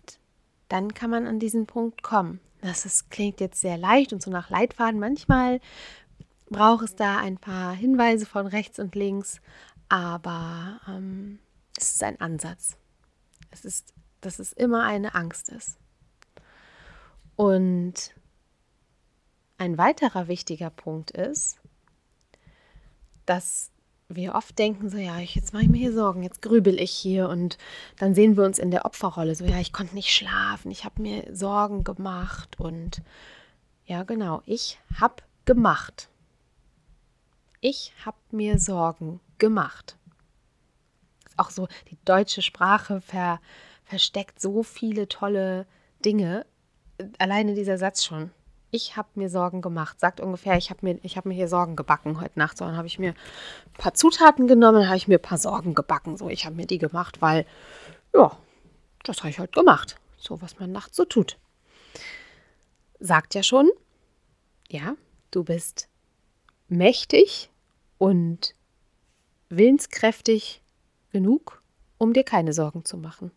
dann 0.68 0.94
kann 0.94 1.10
man 1.10 1.26
an 1.26 1.40
diesen 1.40 1.66
Punkt 1.66 2.04
kommen. 2.04 2.40
Das 2.60 2.86
ist, 2.86 3.10
klingt 3.10 3.40
jetzt 3.40 3.60
sehr 3.60 3.76
leicht 3.76 4.12
und 4.12 4.22
so 4.22 4.30
nach 4.30 4.50
Leitfaden. 4.50 5.00
Manchmal 5.00 5.60
braucht 6.48 6.84
es 6.84 6.94
da 6.94 7.18
ein 7.18 7.38
paar 7.38 7.74
Hinweise 7.74 8.24
von 8.24 8.46
rechts 8.46 8.78
und 8.78 8.94
links, 8.94 9.40
aber 9.88 10.80
ähm, 10.88 11.40
es 11.76 11.90
ist 11.90 12.02
ein 12.04 12.20
Ansatz. 12.20 12.76
Es 13.50 13.64
ist, 13.64 13.94
dass 14.20 14.38
es 14.38 14.52
immer 14.52 14.84
eine 14.84 15.16
Angst 15.16 15.48
ist. 15.48 15.76
Und 17.34 18.14
ein 19.58 19.76
weiterer 19.76 20.28
wichtiger 20.28 20.70
Punkt 20.70 21.10
ist, 21.10 21.58
dass 23.26 23.70
wir 24.08 24.34
oft 24.34 24.58
denken, 24.58 24.88
so 24.88 24.98
ja, 24.98 25.18
jetzt 25.18 25.52
mache 25.52 25.64
ich 25.64 25.68
mir 25.68 25.78
hier 25.78 25.92
Sorgen, 25.92 26.22
jetzt 26.22 26.42
grübel 26.42 26.80
ich 26.80 26.92
hier 26.92 27.28
und 27.28 27.58
dann 27.98 28.14
sehen 28.14 28.36
wir 28.36 28.44
uns 28.44 28.58
in 28.58 28.70
der 28.70 28.84
Opferrolle, 28.84 29.34
so 29.34 29.44
ja, 29.44 29.58
ich 29.58 29.72
konnte 29.72 29.94
nicht 29.94 30.12
schlafen, 30.12 30.70
ich 30.70 30.84
habe 30.84 31.02
mir 31.02 31.34
Sorgen 31.34 31.82
gemacht 31.82 32.58
und 32.58 33.02
ja, 33.84 34.04
genau, 34.04 34.42
ich 34.46 34.78
habe 35.00 35.22
gemacht. 35.44 36.08
Ich 37.60 37.92
habe 38.04 38.16
mir 38.30 38.58
Sorgen 38.58 39.20
gemacht. 39.38 39.96
Auch 41.36 41.50
so, 41.50 41.68
die 41.90 41.98
deutsche 42.04 42.42
Sprache 42.42 43.00
ver, 43.00 43.40
versteckt 43.84 44.40
so 44.40 44.62
viele 44.62 45.08
tolle 45.08 45.66
Dinge. 46.04 46.46
Alleine 47.18 47.54
dieser 47.54 47.78
Satz 47.78 48.04
schon 48.04 48.30
ich 48.70 48.96
habe 48.96 49.08
mir 49.14 49.28
Sorgen 49.28 49.62
gemacht. 49.62 50.00
Sagt 50.00 50.20
ungefähr, 50.20 50.56
ich 50.56 50.70
habe 50.70 50.80
mir, 50.82 50.96
hab 50.96 51.24
mir 51.24 51.34
hier 51.34 51.48
Sorgen 51.48 51.76
gebacken 51.76 52.20
heute 52.20 52.38
Nacht. 52.38 52.58
So, 52.58 52.64
dann 52.64 52.76
habe 52.76 52.86
ich 52.86 52.98
mir 52.98 53.10
ein 53.10 53.78
paar 53.78 53.94
Zutaten 53.94 54.46
genommen, 54.46 54.86
habe 54.86 54.96
ich 54.96 55.08
mir 55.08 55.18
ein 55.18 55.22
paar 55.22 55.38
Sorgen 55.38 55.74
gebacken. 55.74 56.16
So, 56.16 56.28
ich 56.28 56.44
habe 56.44 56.56
mir 56.56 56.66
die 56.66 56.78
gemacht, 56.78 57.22
weil, 57.22 57.46
ja, 58.14 58.36
das 59.04 59.18
habe 59.18 59.30
ich 59.30 59.38
heute 59.38 59.52
gemacht. 59.52 59.96
So, 60.18 60.40
was 60.42 60.58
man 60.58 60.72
nachts 60.72 60.96
so 60.96 61.04
tut. 61.04 61.38
Sagt 62.98 63.34
ja 63.34 63.42
schon, 63.42 63.70
ja, 64.68 64.96
du 65.30 65.44
bist 65.44 65.88
mächtig 66.68 67.50
und 67.98 68.54
willenskräftig 69.48 70.62
genug, 71.12 71.62
um 71.98 72.12
dir 72.12 72.24
keine 72.24 72.52
Sorgen 72.52 72.84
zu 72.84 72.96
machen. 72.96 73.30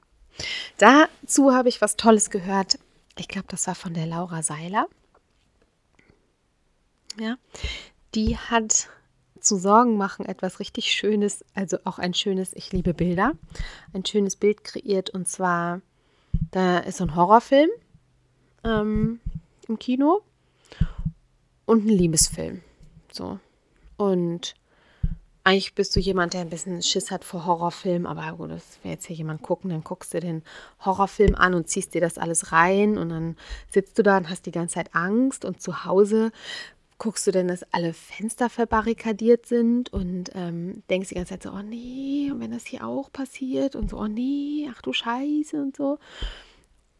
Dazu 0.77 1.53
habe 1.53 1.69
ich 1.69 1.81
was 1.81 1.97
Tolles 1.97 2.29
gehört. 2.29 2.79
Ich 3.17 3.27
glaube, 3.27 3.47
das 3.49 3.67
war 3.67 3.75
von 3.75 3.93
der 3.93 4.05
Laura 4.05 4.41
Seiler 4.41 4.87
ja, 7.19 7.37
die 8.15 8.37
hat 8.37 8.89
zu 9.39 9.57
Sorgen 9.57 9.97
machen 9.97 10.25
etwas 10.25 10.59
richtig 10.59 10.91
Schönes, 10.91 11.45
also 11.53 11.77
auch 11.85 11.99
ein 11.99 12.13
schönes, 12.13 12.53
ich 12.53 12.71
liebe 12.71 12.93
Bilder, 12.93 13.33
ein 13.93 14.05
schönes 14.05 14.35
Bild 14.35 14.63
kreiert 14.63 15.09
und 15.09 15.27
zwar, 15.27 15.81
da 16.51 16.79
ist 16.79 16.97
so 16.97 17.05
ein 17.05 17.15
Horrorfilm 17.15 17.69
ähm, 18.63 19.19
im 19.67 19.79
Kino 19.79 20.21
und 21.65 21.85
ein 21.85 21.89
Liebesfilm. 21.89 22.61
So. 23.11 23.39
Und 23.97 24.55
eigentlich 25.43 25.73
bist 25.73 25.95
du 25.95 25.99
jemand, 25.99 26.33
der 26.33 26.41
ein 26.41 26.49
bisschen 26.49 26.81
Schiss 26.81 27.11
hat 27.11 27.23
vor 27.23 27.45
Horrorfilmen, 27.45 28.05
aber 28.05 28.37
gut, 28.37 28.51
das 28.51 28.79
wäre 28.83 28.95
jetzt 28.95 29.07
hier 29.07 29.15
jemand 29.15 29.41
gucken, 29.41 29.69
dann 29.69 29.83
guckst 29.83 30.13
du 30.13 30.19
den 30.19 30.43
Horrorfilm 30.83 31.35
an 31.35 31.53
und 31.53 31.67
ziehst 31.67 31.93
dir 31.93 32.01
das 32.01 32.17
alles 32.17 32.51
rein 32.51 32.97
und 32.97 33.09
dann 33.09 33.37
sitzt 33.71 33.97
du 33.97 34.03
da 34.03 34.17
und 34.17 34.29
hast 34.29 34.45
die 34.45 34.51
ganze 34.51 34.75
Zeit 34.75 34.93
Angst 34.93 35.45
und 35.45 35.61
zu 35.61 35.85
Hause 35.85 36.31
guckst 36.99 37.25
du 37.25 37.31
denn, 37.31 37.47
dass 37.47 37.63
alle 37.71 37.93
Fenster 37.93 38.49
verbarrikadiert 38.49 39.45
sind 39.45 39.91
und 39.91 40.29
ähm, 40.35 40.83
denkst 40.89 41.09
die 41.09 41.15
ganze 41.15 41.31
Zeit 41.31 41.43
so, 41.43 41.51
oh 41.51 41.61
nee, 41.61 42.29
und 42.31 42.41
wenn 42.41 42.51
das 42.51 42.65
hier 42.65 42.85
auch 42.85 43.11
passiert 43.11 43.75
und 43.75 43.89
so, 43.89 43.97
oh 43.97 44.07
nee, 44.07 44.69
ach 44.71 44.81
du 44.81 44.93
Scheiße 44.93 45.59
und 45.59 45.77
so. 45.77 45.97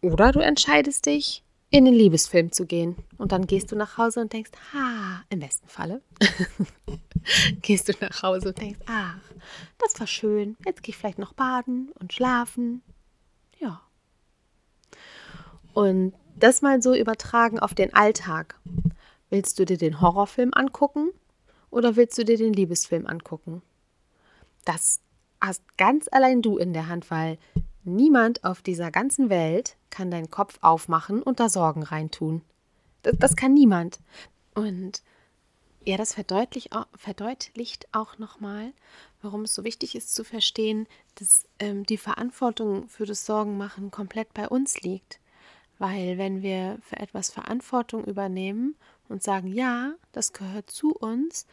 Oder 0.01 0.32
du 0.32 0.39
entscheidest 0.39 1.06
dich, 1.06 1.44
in 1.70 1.86
den 1.86 1.94
Liebesfilm 1.94 2.51
zu 2.51 2.65
gehen. 2.65 2.96
Und 3.18 3.32
dann 3.32 3.46
gehst 3.46 3.72
du 3.72 3.75
nach 3.75 3.98
Hause 3.98 4.22
und 4.22 4.34
denkst, 4.34 4.51
ha, 4.74 5.24
im 5.29 5.39
besten 5.39 5.68
Falle, 5.68 6.01
gehst 7.62 7.89
du 7.89 7.94
nach 8.00 8.24
Hause 8.24 8.50
und 8.50 8.58
denkst, 8.58 8.79
ach, 8.88 9.20
das 9.77 10.00
war 10.00 10.08
schön, 10.08 10.58
jetzt 10.65 10.82
gehe 10.82 10.94
ich 10.94 10.98
vielleicht 10.98 11.20
noch 11.20 11.34
baden 11.34 11.91
und 12.00 12.13
schlafen. 12.13 12.82
Ja. 13.60 13.82
Und 15.74 16.13
das 16.36 16.62
mal 16.62 16.82
so 16.82 16.96
übertragen 16.96 17.60
auf 17.60 17.74
den 17.74 17.94
Alltag. 17.94 18.58
Willst 19.29 19.59
du 19.59 19.65
dir 19.65 19.77
den 19.77 20.01
Horrorfilm 20.01 20.51
angucken 20.53 21.12
oder 21.69 21.95
willst 21.95 22.17
du 22.17 22.25
dir 22.25 22.38
den 22.38 22.53
Liebesfilm 22.53 23.05
angucken? 23.05 23.62
Das 24.65 25.01
hast 25.39 25.63
ganz 25.77 26.07
allein 26.12 26.41
du 26.41 26.57
in 26.57 26.74
der 26.74 26.88
Hand, 26.88 27.12
weil 27.12 27.38
niemand 27.83 28.43
auf 28.43 28.62
dieser 28.62 28.91
ganzen 28.91 29.29
Welt 29.29 29.77
kann 29.89 30.12
deinen 30.12 30.29
Kopf 30.29 30.57
aufmachen 30.62 31.21
und 31.21 31.39
da 31.39 31.50
Sorgen 31.50 31.83
reintun. 31.83 32.41
Das, 33.03 33.15
das 33.17 33.36
kann 33.36 33.53
niemand. 33.53 34.00
Und 34.55 35.03
ja, 35.86 35.98
das 35.98 36.13
verdeutlicht 36.13 36.74
auch, 36.75 36.88
verdeutlicht 36.95 37.88
auch 37.93 38.17
nochmal, 38.17 38.74
warum 39.21 39.43
es 39.43 39.55
so 39.55 39.63
wichtig 39.63 39.95
ist 39.95 40.13
zu 40.13 40.24
verstehen, 40.24 40.88
dass 41.15 41.48
ähm, 41.59 41.86
die 41.86 41.98
Verantwortung 41.98 42.88
für 42.89 43.05
das 43.05 43.25
Sorgenmachen 43.25 43.91
komplett 43.91 44.33
bei 44.33 44.48
uns 44.48 44.81
liegt. 44.81 45.19
Weil 45.77 46.17
wenn 46.17 46.41
wir 46.41 46.77
für 46.81 46.98
etwas 46.98 47.29
Verantwortung 47.31 48.03
übernehmen 48.03 48.75
und 49.09 49.23
sagen, 49.23 49.47
ja, 49.47 49.93
das 50.11 50.33
gehört 50.33 50.69
zu 50.69 50.91
uns, 50.93 51.45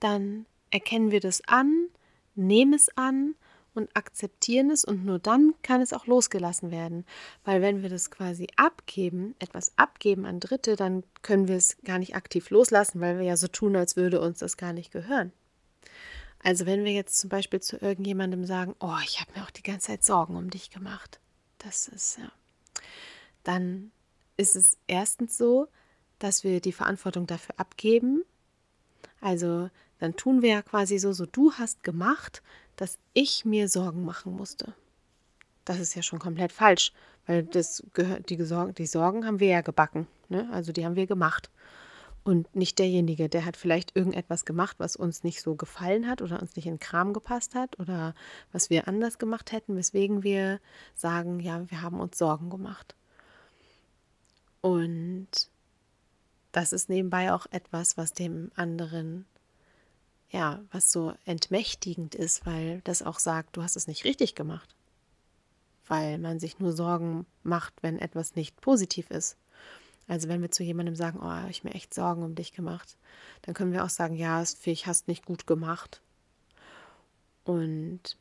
dann 0.00 0.46
erkennen 0.70 1.10
wir 1.10 1.20
das 1.20 1.40
an, 1.46 1.88
nehmen 2.34 2.74
es 2.74 2.94
an 2.96 3.34
und 3.74 3.94
akzeptieren 3.96 4.70
es 4.70 4.84
und 4.84 5.04
nur 5.04 5.18
dann 5.18 5.54
kann 5.62 5.80
es 5.80 5.92
auch 5.92 6.06
losgelassen 6.06 6.70
werden. 6.70 7.04
Weil 7.44 7.62
wenn 7.62 7.82
wir 7.82 7.88
das 7.88 8.10
quasi 8.10 8.48
abgeben, 8.56 9.34
etwas 9.38 9.72
abgeben 9.76 10.26
an 10.26 10.40
Dritte, 10.40 10.76
dann 10.76 11.04
können 11.22 11.48
wir 11.48 11.56
es 11.56 11.76
gar 11.84 11.98
nicht 11.98 12.16
aktiv 12.16 12.50
loslassen, 12.50 13.00
weil 13.00 13.18
wir 13.18 13.24
ja 13.24 13.36
so 13.36 13.48
tun, 13.48 13.76
als 13.76 13.96
würde 13.96 14.20
uns 14.20 14.38
das 14.38 14.56
gar 14.56 14.72
nicht 14.72 14.92
gehören. 14.92 15.32
Also 16.42 16.66
wenn 16.66 16.84
wir 16.84 16.92
jetzt 16.92 17.18
zum 17.18 17.28
Beispiel 17.28 17.60
zu 17.60 17.76
irgendjemandem 17.76 18.44
sagen, 18.44 18.74
oh, 18.80 18.96
ich 19.04 19.20
habe 19.20 19.32
mir 19.34 19.44
auch 19.44 19.50
die 19.50 19.62
ganze 19.62 19.88
Zeit 19.88 20.04
Sorgen 20.04 20.36
um 20.36 20.50
dich 20.50 20.70
gemacht, 20.70 21.18
das 21.58 21.88
ist 21.88 22.18
ja, 22.18 22.30
dann 23.42 23.90
ist 24.36 24.56
es 24.56 24.78
erstens 24.86 25.36
so, 25.36 25.68
dass 26.18 26.44
wir 26.44 26.60
die 26.60 26.72
Verantwortung 26.72 27.26
dafür 27.26 27.54
abgeben. 27.58 28.24
Also 29.20 29.70
dann 29.98 30.16
tun 30.16 30.42
wir 30.42 30.50
ja 30.50 30.62
quasi 30.62 30.98
so, 30.98 31.12
so 31.12 31.26
du 31.26 31.52
hast 31.52 31.82
gemacht, 31.82 32.42
dass 32.76 32.98
ich 33.14 33.44
mir 33.44 33.68
Sorgen 33.68 34.04
machen 34.04 34.32
musste. 34.32 34.74
Das 35.64 35.80
ist 35.80 35.94
ja 35.94 36.02
schon 36.02 36.18
komplett 36.18 36.52
falsch, 36.52 36.92
weil 37.26 37.42
das 37.42 37.82
gehört, 37.92 38.30
die, 38.30 38.40
Sorgen, 38.42 38.74
die 38.74 38.86
Sorgen 38.86 39.26
haben 39.26 39.40
wir 39.40 39.48
ja 39.48 39.60
gebacken, 39.62 40.06
ne? 40.28 40.48
also 40.52 40.72
die 40.72 40.84
haben 40.84 40.96
wir 40.96 41.06
gemacht. 41.06 41.50
Und 42.22 42.54
nicht 42.56 42.80
derjenige, 42.80 43.28
der 43.28 43.44
hat 43.44 43.56
vielleicht 43.56 43.94
irgendetwas 43.94 44.44
gemacht, 44.44 44.76
was 44.78 44.96
uns 44.96 45.22
nicht 45.22 45.40
so 45.40 45.54
gefallen 45.54 46.08
hat 46.08 46.22
oder 46.22 46.42
uns 46.42 46.56
nicht 46.56 46.66
in 46.66 46.80
Kram 46.80 47.12
gepasst 47.12 47.54
hat 47.54 47.78
oder 47.78 48.14
was 48.50 48.68
wir 48.68 48.88
anders 48.88 49.18
gemacht 49.18 49.52
hätten, 49.52 49.76
weswegen 49.76 50.24
wir 50.24 50.58
sagen, 50.96 51.38
ja, 51.38 51.70
wir 51.70 51.82
haben 51.82 52.00
uns 52.00 52.18
Sorgen 52.18 52.50
gemacht. 52.50 52.96
Und 54.60 55.28
das 56.56 56.72
ist 56.72 56.88
nebenbei 56.88 57.34
auch 57.34 57.44
etwas, 57.50 57.98
was 57.98 58.14
dem 58.14 58.50
anderen, 58.54 59.26
ja, 60.30 60.62
was 60.72 60.90
so 60.90 61.12
entmächtigend 61.26 62.14
ist, 62.14 62.46
weil 62.46 62.80
das 62.84 63.02
auch 63.02 63.18
sagt, 63.18 63.58
du 63.58 63.62
hast 63.62 63.76
es 63.76 63.86
nicht 63.86 64.04
richtig 64.04 64.34
gemacht. 64.34 64.74
Weil 65.86 66.16
man 66.16 66.40
sich 66.40 66.58
nur 66.58 66.72
Sorgen 66.72 67.26
macht, 67.42 67.74
wenn 67.82 67.98
etwas 67.98 68.36
nicht 68.36 68.58
positiv 68.58 69.10
ist. 69.10 69.36
Also 70.08 70.28
wenn 70.28 70.40
wir 70.40 70.50
zu 70.50 70.62
jemandem 70.62 70.96
sagen, 70.96 71.18
oh, 71.20 71.26
habe 71.26 71.50
ich 71.50 71.62
mir 71.62 71.74
echt 71.74 71.92
Sorgen 71.92 72.22
um 72.22 72.34
dich 72.34 72.52
gemacht, 72.52 72.96
dann 73.42 73.54
können 73.54 73.72
wir 73.72 73.84
auch 73.84 73.90
sagen, 73.90 74.14
ja, 74.14 74.42
ich 74.64 74.86
hast 74.86 75.08
nicht 75.08 75.26
gut 75.26 75.46
gemacht. 75.46 76.00
Und 77.44 78.16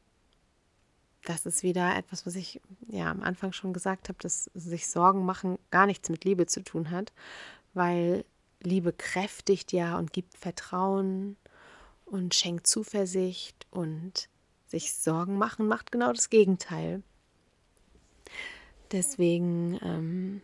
das 1.24 1.46
ist 1.46 1.64
wieder 1.64 1.96
etwas, 1.96 2.26
was 2.26 2.36
ich 2.36 2.60
ja 2.90 3.10
am 3.10 3.24
Anfang 3.24 3.54
schon 3.54 3.72
gesagt 3.72 4.10
habe, 4.10 4.20
dass 4.20 4.52
sich 4.54 4.90
Sorgen 4.90 5.24
machen 5.24 5.58
gar 5.72 5.86
nichts 5.86 6.10
mit 6.10 6.26
Liebe 6.26 6.48
zu 6.48 6.62
tun 6.66 6.92
hat, 6.92 7.14
weil 7.76 8.26
Liebe 8.62 8.94
kräftigt 8.94 9.72
ja 9.72 9.98
und 9.98 10.14
gibt 10.14 10.38
Vertrauen 10.38 11.38
und 12.06 12.34
schenkt 12.34 12.68
Zuversicht 12.68 13.68
und 13.72 14.30
sich 14.68 14.94
Sorgen 14.94 15.38
machen 15.38 15.68
macht 15.68 15.92
genau 15.92 16.12
das 16.12 16.30
Gegenteil. 16.30 17.04
Deswegen, 18.92 19.80
ähm, 19.84 20.42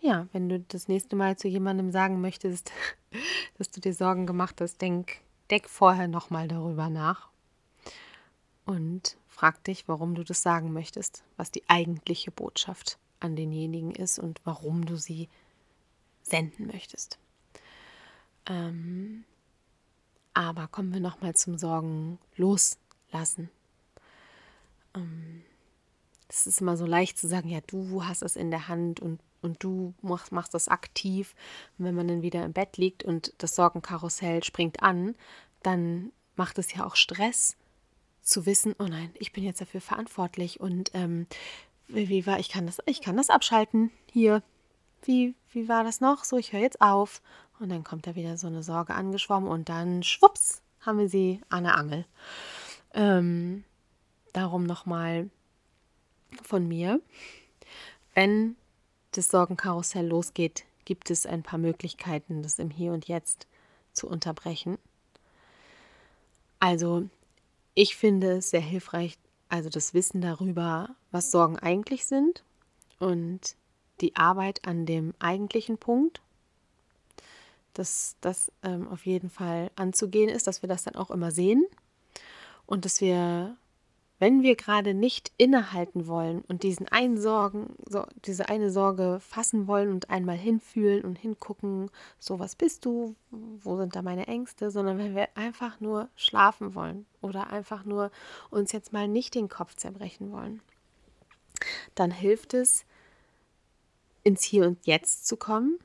ja, 0.00 0.26
wenn 0.32 0.48
du 0.48 0.60
das 0.60 0.88
nächste 0.88 1.16
Mal 1.16 1.36
zu 1.36 1.48
jemandem 1.48 1.90
sagen 1.90 2.20
möchtest, 2.20 2.72
dass 3.58 3.70
du 3.70 3.80
dir 3.80 3.94
Sorgen 3.94 4.26
gemacht 4.26 4.60
hast, 4.60 4.80
denk, 4.80 5.20
denk 5.50 5.68
vorher 5.68 6.08
nochmal 6.08 6.48
darüber 6.48 6.88
nach 6.88 7.28
und 8.64 9.16
frag 9.28 9.62
dich, 9.64 9.88
warum 9.88 10.14
du 10.14 10.24
das 10.24 10.42
sagen 10.42 10.72
möchtest, 10.72 11.22
was 11.36 11.50
die 11.50 11.62
eigentliche 11.68 12.30
Botschaft 12.30 12.98
an 13.20 13.36
denjenigen 13.36 13.92
ist 13.94 14.18
und 14.18 14.40
warum 14.44 14.84
du 14.84 14.96
sie 14.96 15.28
senden 16.26 16.66
möchtest. 16.66 17.18
Ähm, 18.46 19.24
aber 20.34 20.68
kommen 20.68 20.92
wir 20.92 21.00
nochmal 21.00 21.34
zum 21.34 21.56
Sorgen 21.56 22.18
loslassen. 22.36 23.50
Ähm, 24.94 25.42
es 26.28 26.46
ist 26.46 26.60
immer 26.60 26.76
so 26.76 26.86
leicht 26.86 27.18
zu 27.18 27.28
sagen, 27.28 27.48
ja, 27.48 27.60
du 27.66 28.04
hast 28.04 28.22
es 28.22 28.36
in 28.36 28.50
der 28.50 28.68
Hand 28.68 29.00
und, 29.00 29.20
und 29.42 29.62
du 29.62 29.94
machst, 30.02 30.32
machst 30.32 30.54
das 30.54 30.68
aktiv. 30.68 31.34
Und 31.78 31.84
wenn 31.84 31.94
man 31.94 32.08
dann 32.08 32.22
wieder 32.22 32.44
im 32.44 32.52
Bett 32.52 32.76
liegt 32.76 33.04
und 33.04 33.32
das 33.38 33.54
Sorgenkarussell 33.54 34.42
springt 34.42 34.82
an, 34.82 35.14
dann 35.62 36.12
macht 36.34 36.58
es 36.58 36.74
ja 36.74 36.84
auch 36.84 36.96
Stress 36.96 37.56
zu 38.22 38.44
wissen, 38.44 38.74
oh 38.78 38.84
nein, 38.84 39.10
ich 39.14 39.32
bin 39.32 39.44
jetzt 39.44 39.60
dafür 39.60 39.80
verantwortlich 39.80 40.58
und 40.58 40.90
ähm, 40.94 41.28
wie 41.86 42.26
war, 42.26 42.40
ich 42.40 42.48
kann 42.48 42.66
das, 42.66 42.78
ich 42.86 43.00
kann 43.00 43.16
das 43.16 43.30
abschalten 43.30 43.92
hier 44.10 44.42
wie, 45.06 45.34
wie 45.50 45.68
war 45.68 45.84
das 45.84 46.00
noch? 46.00 46.24
So, 46.24 46.36
ich 46.36 46.52
höre 46.52 46.60
jetzt 46.60 46.80
auf. 46.80 47.22
Und 47.58 47.70
dann 47.70 47.84
kommt 47.84 48.06
da 48.06 48.14
wieder 48.14 48.36
so 48.36 48.46
eine 48.46 48.62
Sorge 48.62 48.94
angeschwommen 48.94 49.48
und 49.48 49.68
dann 49.68 50.02
schwupps 50.02 50.62
haben 50.80 50.98
wir 50.98 51.08
sie 51.08 51.40
an 51.48 51.64
der 51.64 51.76
Angel. 51.76 52.04
Ähm, 52.94 53.64
darum 54.32 54.64
nochmal 54.64 55.30
von 56.42 56.68
mir. 56.68 57.00
Wenn 58.14 58.56
das 59.12 59.28
Sorgenkarussell 59.28 60.06
losgeht, 60.06 60.64
gibt 60.84 61.10
es 61.10 61.26
ein 61.26 61.42
paar 61.42 61.58
Möglichkeiten, 61.58 62.42
das 62.42 62.58
im 62.58 62.70
Hier 62.70 62.92
und 62.92 63.08
Jetzt 63.08 63.46
zu 63.92 64.08
unterbrechen. 64.08 64.78
Also, 66.60 67.08
ich 67.74 67.96
finde 67.96 68.38
es 68.38 68.50
sehr 68.50 68.60
hilfreich, 68.60 69.18
also 69.48 69.68
das 69.68 69.94
Wissen 69.94 70.20
darüber, 70.20 70.94
was 71.10 71.30
Sorgen 71.30 71.58
eigentlich 71.58 72.06
sind 72.06 72.44
und 72.98 73.56
die 74.00 74.16
Arbeit 74.16 74.66
an 74.66 74.86
dem 74.86 75.14
eigentlichen 75.18 75.78
Punkt, 75.78 76.20
dass 77.76 78.16
das 78.20 78.50
ähm, 78.62 78.88
auf 78.88 79.06
jeden 79.06 79.30
Fall 79.30 79.70
anzugehen 79.76 80.28
ist, 80.28 80.46
dass 80.46 80.62
wir 80.62 80.68
das 80.68 80.84
dann 80.84 80.96
auch 80.96 81.10
immer 81.10 81.30
sehen. 81.30 81.66
Und 82.64 82.84
dass 82.84 83.00
wir, 83.00 83.56
wenn 84.18 84.42
wir 84.42 84.56
gerade 84.56 84.94
nicht 84.94 85.30
innehalten 85.36 86.06
wollen 86.06 86.40
und 86.48 86.62
diesen 86.62 86.88
einen 86.88 87.18
Sorgen, 87.18 87.76
so, 87.86 88.04
diese 88.24 88.48
eine 88.48 88.70
Sorge 88.70 89.18
fassen 89.20 89.66
wollen 89.66 89.90
und 89.90 90.10
einmal 90.10 90.36
hinfühlen 90.36 91.04
und 91.04 91.16
hingucken, 91.16 91.90
so 92.18 92.38
was 92.38 92.56
bist 92.56 92.84
du, 92.86 93.14
wo 93.30 93.76
sind 93.76 93.94
da 93.94 94.02
meine 94.02 94.26
Ängste, 94.26 94.70
sondern 94.70 94.98
wenn 94.98 95.14
wir 95.14 95.28
einfach 95.36 95.80
nur 95.80 96.08
schlafen 96.16 96.74
wollen 96.74 97.06
oder 97.20 97.50
einfach 97.50 97.84
nur 97.84 98.10
uns 98.50 98.72
jetzt 98.72 98.92
mal 98.92 99.06
nicht 99.06 99.34
den 99.34 99.48
Kopf 99.48 99.76
zerbrechen 99.76 100.32
wollen, 100.32 100.60
dann 101.94 102.10
hilft 102.10 102.54
es, 102.54 102.84
ins 104.26 104.42
Hier 104.42 104.66
und 104.66 104.84
Jetzt 104.84 105.28
zu 105.28 105.36
kommen. 105.36 105.78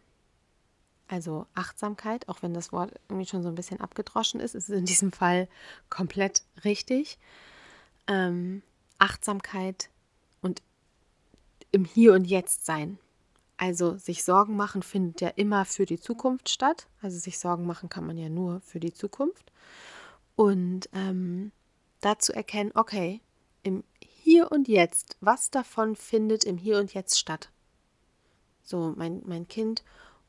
Also 1.07 1.45
Achtsamkeit, 1.53 2.27
auch 2.27 2.41
wenn 2.41 2.55
das 2.55 2.71
Wort 2.71 2.91
irgendwie 3.07 3.27
schon 3.27 3.43
so 3.43 3.49
ein 3.49 3.55
bisschen 3.55 3.79
abgedroschen 3.79 4.39
ist, 4.39 4.55
ist 4.55 4.67
es 4.67 4.75
in 4.75 4.85
diesem 4.85 5.11
Fall 5.11 5.47
komplett 5.91 6.41
richtig. 6.65 7.19
Ähm, 8.07 8.63
Achtsamkeit 8.97 9.91
und 10.41 10.63
im 11.71 11.85
Hier 11.85 12.13
und 12.13 12.25
Jetzt 12.25 12.65
sein. 12.65 12.97
Also 13.57 13.95
sich 13.99 14.23
Sorgen 14.23 14.55
machen 14.55 14.81
findet 14.81 15.21
ja 15.21 15.27
immer 15.27 15.65
für 15.65 15.85
die 15.85 15.99
Zukunft 15.99 16.49
statt. 16.49 16.87
Also 16.99 17.19
sich 17.19 17.37
Sorgen 17.37 17.67
machen 17.67 17.89
kann 17.89 18.07
man 18.07 18.17
ja 18.17 18.29
nur 18.29 18.59
für 18.61 18.79
die 18.79 18.93
Zukunft. 18.93 19.51
Und 20.35 20.89
ähm, 20.93 21.51
dazu 21.99 22.33
erkennen, 22.33 22.71
okay, 22.73 23.21
im 23.61 23.83
Hier 24.03 24.51
und 24.51 24.67
Jetzt, 24.67 25.15
was 25.21 25.51
davon 25.51 25.95
findet 25.95 26.43
im 26.43 26.57
Hier 26.57 26.79
und 26.79 26.95
Jetzt 26.95 27.19
statt? 27.19 27.51
So, 28.63 28.93
mein, 28.95 29.21
mein 29.25 29.47
Kind 29.47 29.83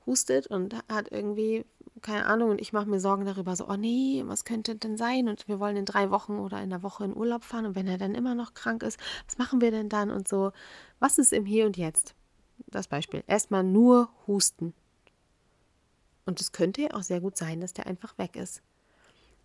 hustet 0.07 0.47
und 0.47 0.75
hat 0.89 1.11
irgendwie 1.11 1.65
keine 2.03 2.27
Ahnung, 2.27 2.51
und 2.51 2.61
ich 2.61 2.73
mache 2.73 2.89
mir 2.89 3.01
Sorgen 3.01 3.25
darüber, 3.25 3.55
so, 3.55 3.69
oh 3.69 3.77
nee, 3.77 4.23
was 4.27 4.45
könnte 4.45 4.75
denn 4.75 4.97
sein? 4.97 5.29
Und 5.29 5.47
wir 5.47 5.61
wollen 5.61 5.77
in 5.77 5.85
drei 5.85 6.11
Wochen 6.11 6.39
oder 6.39 6.59
in 6.59 6.73
einer 6.73 6.83
Woche 6.83 7.05
in 7.05 7.17
Urlaub 7.17 7.45
fahren 7.45 7.67
und 7.67 7.75
wenn 7.77 7.87
er 7.87 7.99
dann 7.99 8.15
immer 8.15 8.35
noch 8.35 8.55
krank 8.55 8.83
ist, 8.83 8.99
was 9.27 9.39
machen 9.39 9.61
wir 9.61 9.71
denn 9.71 9.89
dann? 9.89 10.11
Und 10.11 10.27
so, 10.27 10.53
was 10.99 11.19
ist 11.19 11.33
im 11.33 11.47
Hier 11.47 11.67
und 11.67 11.77
Jetzt? 11.77 12.15
Das 12.67 12.89
Beispiel. 12.89 13.23
Erstmal 13.27 13.63
nur 13.63 14.09
husten. 14.27 14.75
Und 16.25 16.41
es 16.41 16.53
könnte 16.53 16.83
ja 16.83 16.95
auch 16.95 17.03
sehr 17.03 17.21
gut 17.21 17.37
sein, 17.37 17.61
dass 17.61 17.73
der 17.73 17.87
einfach 17.87 18.17
weg 18.19 18.37
ist. 18.37 18.63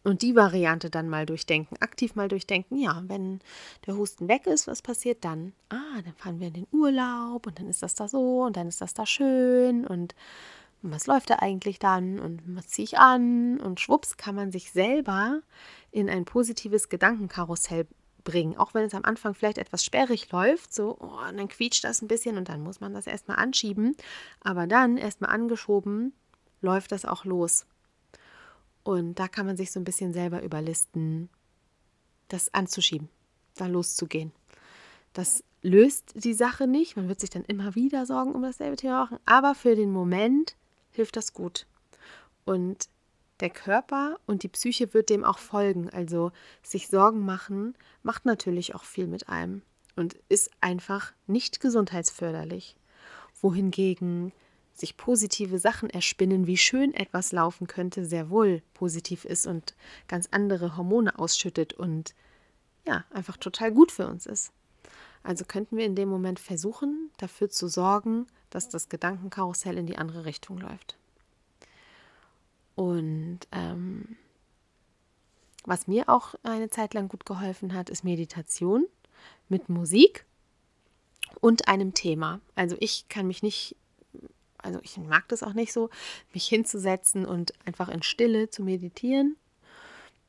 Und 0.08 0.22
die 0.22 0.38
Variante 0.38 0.89
dann 0.89 1.10
mal 1.10 1.26
durchdenken, 1.26 1.76
aktiv 1.82 2.15
mal 2.15 2.30
durchdenken, 2.30 2.78
ja, 2.78 3.04
wenn 3.08 3.41
der 3.86 3.98
Husten 3.98 4.30
weg 4.30 4.48
ist, 4.48 4.65
was 4.65 4.82
passiert 4.82 5.26
dann? 5.26 5.52
Ah, 5.67 6.02
dann 6.02 6.13
fahren 6.13 6.39
wir 6.39 6.48
in 6.48 6.54
den 6.54 6.67
Urlaub 6.72 7.46
und 7.46 7.60
dann 7.60 7.67
ist 7.67 7.84
das 7.84 7.93
da 7.93 8.08
so 8.08 8.43
und 8.43 8.56
dann 8.56 8.70
ist 8.70 8.80
das 8.80 8.93
da 8.93 9.06
schön 9.06 9.86
und 9.86 10.15
was 10.82 11.08
läuft 11.08 11.30
da 11.30 11.39
eigentlich 11.39 11.78
dann 11.78 12.20
und 12.20 12.41
was 12.46 12.70
ziehe 12.70 12.86
ich 12.86 12.98
an? 12.98 13.60
Und 13.60 13.82
schwupps 13.82 14.15
kann 14.15 14.34
man 14.34 14.54
sich 14.54 14.72
selber 14.72 15.41
in 15.91 16.10
ein 16.10 16.24
positives 16.24 16.88
Gedankenkarussell 16.88 17.86
bringen, 18.24 18.56
auch 18.56 18.74
wenn 18.74 18.86
es 18.86 18.93
am 18.93 19.04
Anfang 19.04 19.34
vielleicht 19.34 19.58
etwas 19.58 19.84
sperrig 19.84 20.32
läuft, 20.32 20.74
so, 20.74 20.96
oh, 21.02 21.28
und 21.28 21.36
dann 21.36 21.50
quietscht 21.50 21.84
das 21.84 22.02
ein 22.02 22.08
bisschen 22.08 22.38
und 22.38 22.48
dann 22.48 22.63
muss 22.63 22.80
man 22.80 22.93
das 22.93 23.08
erstmal 23.08 23.39
anschieben, 23.39 23.93
aber 24.39 24.67
dann 24.67 24.96
erstmal 24.96 25.32
angeschoben, 25.32 26.13
läuft 26.62 26.93
das 26.93 27.04
auch 27.04 27.26
los. 27.26 27.65
Und 28.88 29.15
da 29.19 29.28
kann 29.28 29.45
man 29.45 29.58
sich 29.58 29.73
so 29.73 29.82
ein 29.82 29.84
bisschen 29.84 30.13
selber 30.13 30.41
überlisten, 30.43 31.28
das 32.30 32.54
anzuschieben, 32.54 33.10
da 33.56 33.67
loszugehen. 33.67 34.32
Das 35.12 35.43
löst 35.62 36.13
die 36.23 36.34
Sache 36.34 36.67
nicht. 36.67 36.95
Man 36.95 37.10
wird 37.10 37.19
sich 37.19 37.30
dann 37.30 37.43
immer 37.43 37.76
wieder 37.76 38.06
Sorgen 38.06 38.34
um 38.34 38.43
dasselbe 38.43 38.78
Thema 38.78 39.02
machen. 39.02 39.19
Aber 39.26 39.56
für 39.56 39.76
den 39.76 39.91
Moment 39.91 40.56
hilft 40.91 41.17
das 41.17 41.34
gut. 41.34 41.67
Und 42.45 42.88
der 43.41 43.50
Körper 43.50 44.21
und 44.26 44.43
die 44.43 44.47
Psyche 44.47 44.93
wird 44.93 45.10
dem 45.10 45.26
auch 45.26 45.39
folgen. 45.39 45.89
Also 45.89 46.32
sich 46.63 46.88
Sorgen 46.88 47.26
machen 47.26 47.76
macht 48.04 48.23
natürlich 48.23 48.73
auch 48.73 48.86
viel 48.86 49.08
mit 49.08 49.28
einem 49.28 49.63
und 49.97 50.15
ist 50.30 50.50
einfach 50.62 51.12
nicht 51.26 51.60
gesundheitsförderlich. 51.60 52.78
Wohingegen 53.41 54.32
sich 54.79 54.97
positive 54.97 55.59
Sachen 55.59 55.89
erspinnen, 55.89 56.47
wie 56.47 56.57
schön 56.57 56.93
etwas 56.93 57.31
laufen 57.31 57.67
könnte, 57.67 58.05
sehr 58.05 58.29
wohl 58.29 58.61
positiv 58.73 59.25
ist 59.25 59.47
und 59.47 59.75
ganz 60.07 60.27
andere 60.31 60.77
Hormone 60.77 61.17
ausschüttet 61.17 61.73
und 61.73 62.13
ja, 62.85 63.03
einfach 63.09 63.37
total 63.37 63.71
gut 63.71 63.91
für 63.91 64.07
uns 64.07 64.25
ist. 64.25 64.51
Also 65.23 65.45
könnten 65.45 65.77
wir 65.77 65.85
in 65.85 65.95
dem 65.95 66.09
Moment 66.09 66.39
versuchen, 66.39 67.11
dafür 67.17 67.49
zu 67.49 67.67
sorgen, 67.67 68.27
dass 68.49 68.69
das 68.69 68.87
Gedankenkarussell 68.87 69.77
in 69.77 69.87
die 69.87 69.97
andere 69.97 70.25
Richtung 70.25 70.57
läuft. 70.57 70.97
Und 72.75 73.39
ähm, 73.51 74.15
was 75.65 75.87
mir 75.87 76.07
auch 76.07 76.35
eine 76.43 76.69
Zeit 76.69 76.93
lang 76.93 77.09
gut 77.09 77.25
geholfen 77.25 77.73
hat, 77.73 77.89
ist 77.89 78.05
Meditation 78.05 78.85
mit 79.49 79.67
Musik 79.67 80.25
und 81.41 81.67
einem 81.67 81.93
Thema. 81.93 82.39
Also 82.55 82.77
ich 82.79 83.09
kann 83.09 83.27
mich 83.27 83.43
nicht 83.43 83.75
also 84.58 84.80
ich 84.84 84.98
mag 84.98 85.28
das 85.30 85.43
auch 85.43 85.54
nicht 85.54 85.74
so, 85.74 85.89
mich 86.34 86.48
hinzusetzen 86.48 87.26
und 87.26 87.54
einfach 87.65 87.89
in 87.89 88.04
Stille 88.04 88.50
zu 88.50 88.63
meditieren. 88.63 89.36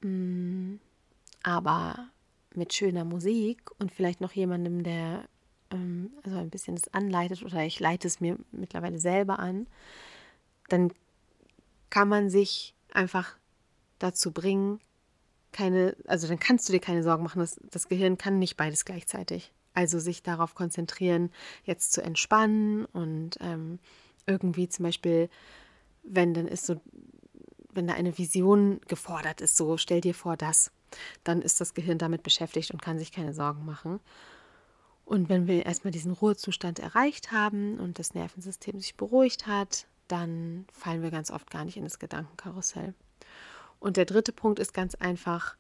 Mm, 0.01 0.77
aber 1.43 2.09
mit 2.55 2.75
schöner 2.75 3.05
Musik 3.05 3.71
und 3.79 3.93
vielleicht 3.93 4.21
noch 4.21 4.33
jemandem, 4.33 4.83
der 4.83 5.29
ähm, 5.71 6.13
also 6.25 6.39
ein 6.39 6.51
bisschen 6.51 6.77
das 6.77 6.93
anleitet 6.93 7.43
oder 7.43 7.65
ich 7.65 7.81
leite 7.81 8.07
es 8.07 8.21
mir 8.21 8.39
mittlerweile 8.53 8.99
selber 8.99 9.39
an, 9.39 9.67
dann 10.69 10.93
kann 11.91 12.09
man 12.09 12.31
sich 12.31 12.75
einfach 12.93 13.37
dazu 13.99 14.33
bringen, 14.33 14.81
keine, 15.53 15.97
also 16.07 16.29
dann 16.29 16.39
kannst 16.39 16.69
du 16.69 16.73
dir 16.73 16.81
keine 16.81 17.03
Sorgen 17.03 17.23
machen, 17.23 17.41
das, 17.41 17.59
das 17.71 17.89
Gehirn 17.89 18.19
kann 18.19 18.39
nicht 18.39 18.57
beides 18.57 18.85
gleichzeitig. 18.85 19.53
Also 19.75 19.99
sich 19.99 20.23
darauf 20.23 20.55
konzentrieren, 20.55 21.31
jetzt 21.65 21.93
zu 21.93 22.03
entspannen 22.03 22.85
und 22.87 23.39
ähm, 23.41 23.79
irgendwie 24.29 24.69
zum 24.69 24.85
Beispiel, 24.85 25.29
wenn 26.03 26.35
dann 26.35 26.47
ist 26.47 26.67
so, 26.67 26.81
wenn 27.73 27.87
da 27.87 27.95
eine 27.95 28.19
Vision 28.19 28.81
gefordert 28.89 29.41
ist, 29.41 29.57
so 29.57 29.77
stell 29.77 30.01
dir 30.01 30.15
vor 30.15 30.37
das, 30.37 30.71
dann 31.25 31.43
ist 31.43 31.61
das 31.61 31.75
Gehirn 31.75 31.99
damit 31.99 32.23
beschäftigt 32.23 32.71
und 32.71 32.83
kann 32.83 32.99
sich 32.99 33.13
keine 33.13 33.35
Sorgen 33.35 33.65
machen. 33.65 34.01
Und 35.05 35.29
wenn 35.29 35.47
wir 35.47 35.65
erstmal 35.65 35.91
diesen 35.91 36.13
Ruhezustand 36.13 36.79
erreicht 36.79 37.33
haben 37.33 37.79
und 37.79 37.99
das 37.99 38.15
Nervensystem 38.15 38.79
sich 38.79 38.95
beruhigt 38.95 39.47
hat, 39.47 39.87
dann 40.07 40.67
fallen 40.73 41.03
wir 41.03 41.11
ganz 41.11 41.31
oft 41.31 41.51
gar 41.51 41.65
nicht 41.65 41.77
in 41.77 41.85
das 41.85 41.99
Gedankenkarussell. 41.99 42.95
Und 43.79 43.97
der 43.97 44.05
dritte 44.05 44.33
Punkt 44.33 44.59
ist 44.59 44.75
ganz 44.75 44.95
einfach, 44.95 45.57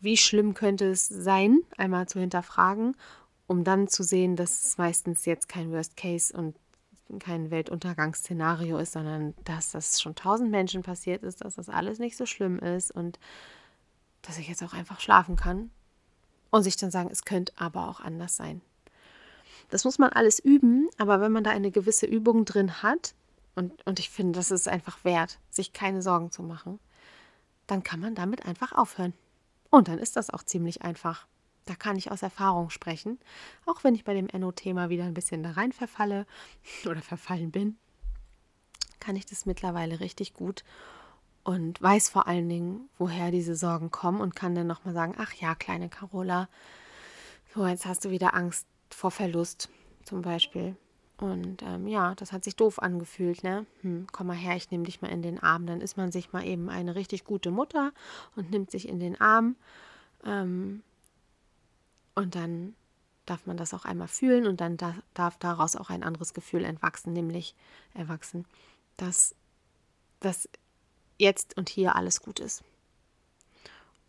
wie 0.00 0.16
schlimm 0.16 0.54
könnte 0.54 0.90
es 0.90 1.08
sein, 1.08 1.62
einmal 1.76 2.06
zu 2.06 2.20
hinterfragen, 2.20 2.96
um 3.46 3.64
dann 3.64 3.88
zu 3.88 4.02
sehen, 4.02 4.36
dass 4.36 4.64
es 4.64 4.78
meistens 4.78 5.24
jetzt 5.24 5.48
kein 5.48 5.72
Worst 5.72 5.96
Case 5.96 6.36
und 6.36 6.54
kein 7.18 7.50
Weltuntergangsszenario 7.50 8.78
ist, 8.78 8.92
sondern 8.92 9.34
dass 9.44 9.70
das 9.70 10.00
schon 10.00 10.14
tausend 10.14 10.50
Menschen 10.50 10.82
passiert 10.82 11.22
ist, 11.22 11.42
dass 11.42 11.56
das 11.56 11.68
alles 11.68 11.98
nicht 11.98 12.16
so 12.16 12.26
schlimm 12.26 12.58
ist 12.58 12.90
und 12.90 13.18
dass 14.22 14.38
ich 14.38 14.48
jetzt 14.48 14.62
auch 14.62 14.74
einfach 14.74 15.00
schlafen 15.00 15.36
kann 15.36 15.70
und 16.50 16.62
sich 16.62 16.76
dann 16.76 16.90
sagen, 16.90 17.08
es 17.10 17.24
könnte 17.24 17.52
aber 17.56 17.88
auch 17.88 18.00
anders 18.00 18.36
sein. 18.36 18.60
Das 19.70 19.84
muss 19.84 19.98
man 19.98 20.10
alles 20.10 20.38
üben, 20.38 20.88
aber 20.98 21.20
wenn 21.20 21.32
man 21.32 21.44
da 21.44 21.50
eine 21.50 21.70
gewisse 21.70 22.06
Übung 22.06 22.44
drin 22.44 22.82
hat, 22.82 23.14
und, 23.54 23.84
und 23.86 23.98
ich 23.98 24.08
finde, 24.08 24.38
das 24.38 24.52
ist 24.52 24.68
einfach 24.68 25.04
wert, 25.04 25.40
sich 25.50 25.72
keine 25.72 26.00
Sorgen 26.00 26.30
zu 26.30 26.44
machen, 26.44 26.78
dann 27.66 27.82
kann 27.82 27.98
man 27.98 28.14
damit 28.14 28.46
einfach 28.46 28.72
aufhören. 28.72 29.14
Und 29.68 29.88
dann 29.88 29.98
ist 29.98 30.16
das 30.16 30.30
auch 30.30 30.44
ziemlich 30.44 30.82
einfach. 30.82 31.26
Da 31.68 31.74
kann 31.74 31.96
ich 31.96 32.10
aus 32.10 32.22
Erfahrung 32.22 32.70
sprechen, 32.70 33.18
auch 33.66 33.84
wenn 33.84 33.94
ich 33.94 34.04
bei 34.04 34.14
dem 34.14 34.28
NO-Thema 34.32 34.88
wieder 34.88 35.04
ein 35.04 35.12
bisschen 35.12 35.42
da 35.42 35.50
rein 35.50 35.72
verfalle 35.72 36.26
oder 36.86 37.02
verfallen 37.02 37.50
bin, 37.50 37.76
kann 39.00 39.16
ich 39.16 39.26
das 39.26 39.44
mittlerweile 39.44 40.00
richtig 40.00 40.32
gut 40.32 40.64
und 41.44 41.80
weiß 41.82 42.08
vor 42.08 42.26
allen 42.26 42.48
Dingen, 42.48 42.88
woher 42.96 43.30
diese 43.30 43.54
Sorgen 43.54 43.90
kommen 43.90 44.22
und 44.22 44.34
kann 44.34 44.54
dann 44.54 44.66
nochmal 44.66 44.94
sagen, 44.94 45.14
ach 45.18 45.34
ja, 45.34 45.54
kleine 45.54 45.90
Carola, 45.90 46.48
so 47.54 47.66
jetzt 47.66 47.84
hast 47.84 48.04
du 48.06 48.10
wieder 48.10 48.32
Angst 48.32 48.66
vor 48.88 49.10
Verlust 49.10 49.68
zum 50.04 50.22
Beispiel. 50.22 50.74
Und 51.18 51.62
ähm, 51.62 51.86
ja, 51.86 52.14
das 52.14 52.32
hat 52.32 52.44
sich 52.44 52.56
doof 52.56 52.80
angefühlt, 52.80 53.42
ne? 53.42 53.66
Hm, 53.82 54.06
komm 54.12 54.28
mal 54.28 54.36
her, 54.36 54.56
ich 54.56 54.70
nehme 54.70 54.84
dich 54.84 55.02
mal 55.02 55.08
in 55.08 55.20
den 55.20 55.38
Arm. 55.42 55.66
Dann 55.66 55.80
ist 55.80 55.96
man 55.96 56.12
sich 56.12 56.32
mal 56.32 56.46
eben 56.46 56.70
eine 56.70 56.94
richtig 56.94 57.24
gute 57.24 57.50
Mutter 57.50 57.92
und 58.36 58.50
nimmt 58.50 58.70
sich 58.70 58.88
in 58.88 59.00
den 59.00 59.20
Arm. 59.20 59.56
Ähm, 60.24 60.82
und 62.18 62.34
dann 62.34 62.74
darf 63.26 63.46
man 63.46 63.56
das 63.56 63.72
auch 63.72 63.84
einmal 63.84 64.08
fühlen 64.08 64.48
und 64.48 64.60
dann 64.60 64.76
darf 64.76 65.38
daraus 65.38 65.76
auch 65.76 65.88
ein 65.88 66.02
anderes 66.02 66.34
Gefühl 66.34 66.64
entwachsen, 66.64 67.12
nämlich 67.12 67.54
erwachsen, 67.94 68.44
dass 68.96 69.36
das 70.18 70.48
jetzt 71.16 71.56
und 71.56 71.68
hier 71.68 71.94
alles 71.94 72.20
gut 72.20 72.40
ist. 72.40 72.64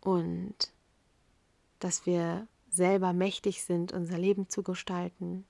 Und 0.00 0.72
dass 1.78 2.04
wir 2.04 2.48
selber 2.68 3.12
mächtig 3.12 3.62
sind, 3.62 3.92
unser 3.92 4.18
Leben 4.18 4.48
zu 4.48 4.64
gestalten 4.64 5.46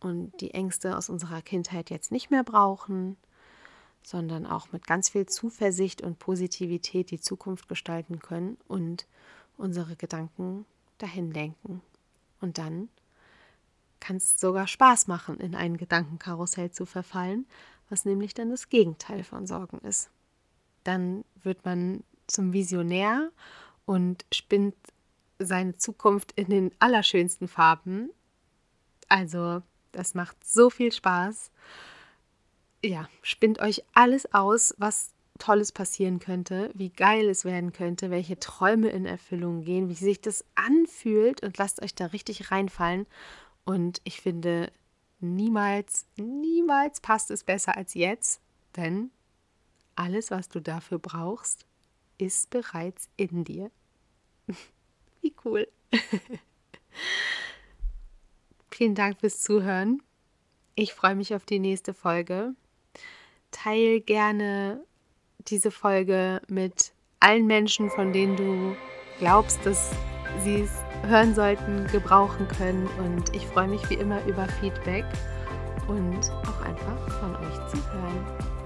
und 0.00 0.40
die 0.40 0.54
Ängste 0.54 0.96
aus 0.96 1.08
unserer 1.10 1.42
Kindheit 1.42 1.90
jetzt 1.90 2.10
nicht 2.10 2.32
mehr 2.32 2.42
brauchen, 2.42 3.16
sondern 4.02 4.46
auch 4.46 4.72
mit 4.72 4.84
ganz 4.84 5.10
viel 5.10 5.26
Zuversicht 5.26 6.02
und 6.02 6.18
Positivität 6.18 7.12
die 7.12 7.20
Zukunft 7.20 7.68
gestalten 7.68 8.18
können 8.18 8.56
und 8.66 9.06
unsere 9.56 9.94
Gedanken 9.94 10.66
dahin 10.98 11.32
lenken. 11.32 11.82
Und 12.40 12.58
dann 12.58 12.88
kann 14.00 14.16
es 14.16 14.38
sogar 14.38 14.66
Spaß 14.66 15.06
machen, 15.06 15.40
in 15.40 15.54
ein 15.54 15.76
Gedankenkarussell 15.76 16.70
zu 16.70 16.86
verfallen, 16.86 17.46
was 17.88 18.04
nämlich 18.04 18.34
dann 18.34 18.50
das 18.50 18.68
Gegenteil 18.68 19.24
von 19.24 19.46
Sorgen 19.46 19.78
ist. 19.78 20.10
Dann 20.84 21.24
wird 21.42 21.64
man 21.64 22.04
zum 22.26 22.52
Visionär 22.52 23.30
und 23.86 24.24
spinnt 24.32 24.76
seine 25.38 25.76
Zukunft 25.76 26.32
in 26.32 26.48
den 26.48 26.72
allerschönsten 26.78 27.48
Farben. 27.48 28.10
Also, 29.08 29.62
das 29.92 30.14
macht 30.14 30.36
so 30.46 30.70
viel 30.70 30.92
Spaß. 30.92 31.50
Ja, 32.84 33.08
spinnt 33.22 33.60
euch 33.60 33.82
alles 33.92 34.32
aus, 34.32 34.74
was 34.78 35.12
Tolles 35.38 35.72
passieren 35.72 36.18
könnte, 36.18 36.70
wie 36.74 36.90
geil 36.90 37.28
es 37.28 37.44
werden 37.44 37.72
könnte, 37.72 38.10
welche 38.10 38.38
Träume 38.38 38.88
in 38.88 39.06
Erfüllung 39.06 39.62
gehen, 39.62 39.88
wie 39.88 39.94
sich 39.94 40.20
das 40.20 40.44
anfühlt 40.54 41.42
und 41.42 41.58
lasst 41.58 41.82
euch 41.82 41.94
da 41.94 42.06
richtig 42.06 42.50
reinfallen. 42.50 43.06
Und 43.64 44.00
ich 44.04 44.20
finde, 44.20 44.72
niemals, 45.20 46.06
niemals 46.16 47.00
passt 47.00 47.30
es 47.30 47.44
besser 47.44 47.76
als 47.76 47.94
jetzt, 47.94 48.40
denn 48.76 49.10
alles, 49.96 50.30
was 50.30 50.48
du 50.48 50.60
dafür 50.60 50.98
brauchst, 50.98 51.66
ist 52.18 52.50
bereits 52.50 53.08
in 53.16 53.44
dir. 53.44 53.70
Wie 55.22 55.34
cool. 55.44 55.68
Vielen 58.70 58.94
Dank 58.94 59.20
fürs 59.20 59.42
Zuhören. 59.42 60.02
Ich 60.74 60.94
freue 60.94 61.16
mich 61.16 61.34
auf 61.34 61.44
die 61.44 61.58
nächste 61.58 61.94
Folge. 61.94 62.54
Teil 63.50 64.00
gerne 64.00 64.84
diese 65.46 65.70
Folge 65.70 66.40
mit 66.48 66.92
allen 67.20 67.46
Menschen, 67.46 67.90
von 67.90 68.12
denen 68.12 68.36
du 68.36 68.76
glaubst, 69.18 69.64
dass 69.64 69.90
sie 70.42 70.62
es 70.62 70.70
hören 71.08 71.34
sollten, 71.34 71.86
gebrauchen 71.88 72.46
können. 72.48 72.88
Und 72.98 73.34
ich 73.34 73.46
freue 73.46 73.68
mich 73.68 73.88
wie 73.90 73.94
immer 73.94 74.24
über 74.26 74.46
Feedback 74.60 75.04
und 75.86 76.30
auch 76.46 76.60
einfach 76.62 77.20
von 77.20 77.36
euch 77.36 77.68
zu 77.68 77.76
hören. 77.92 78.57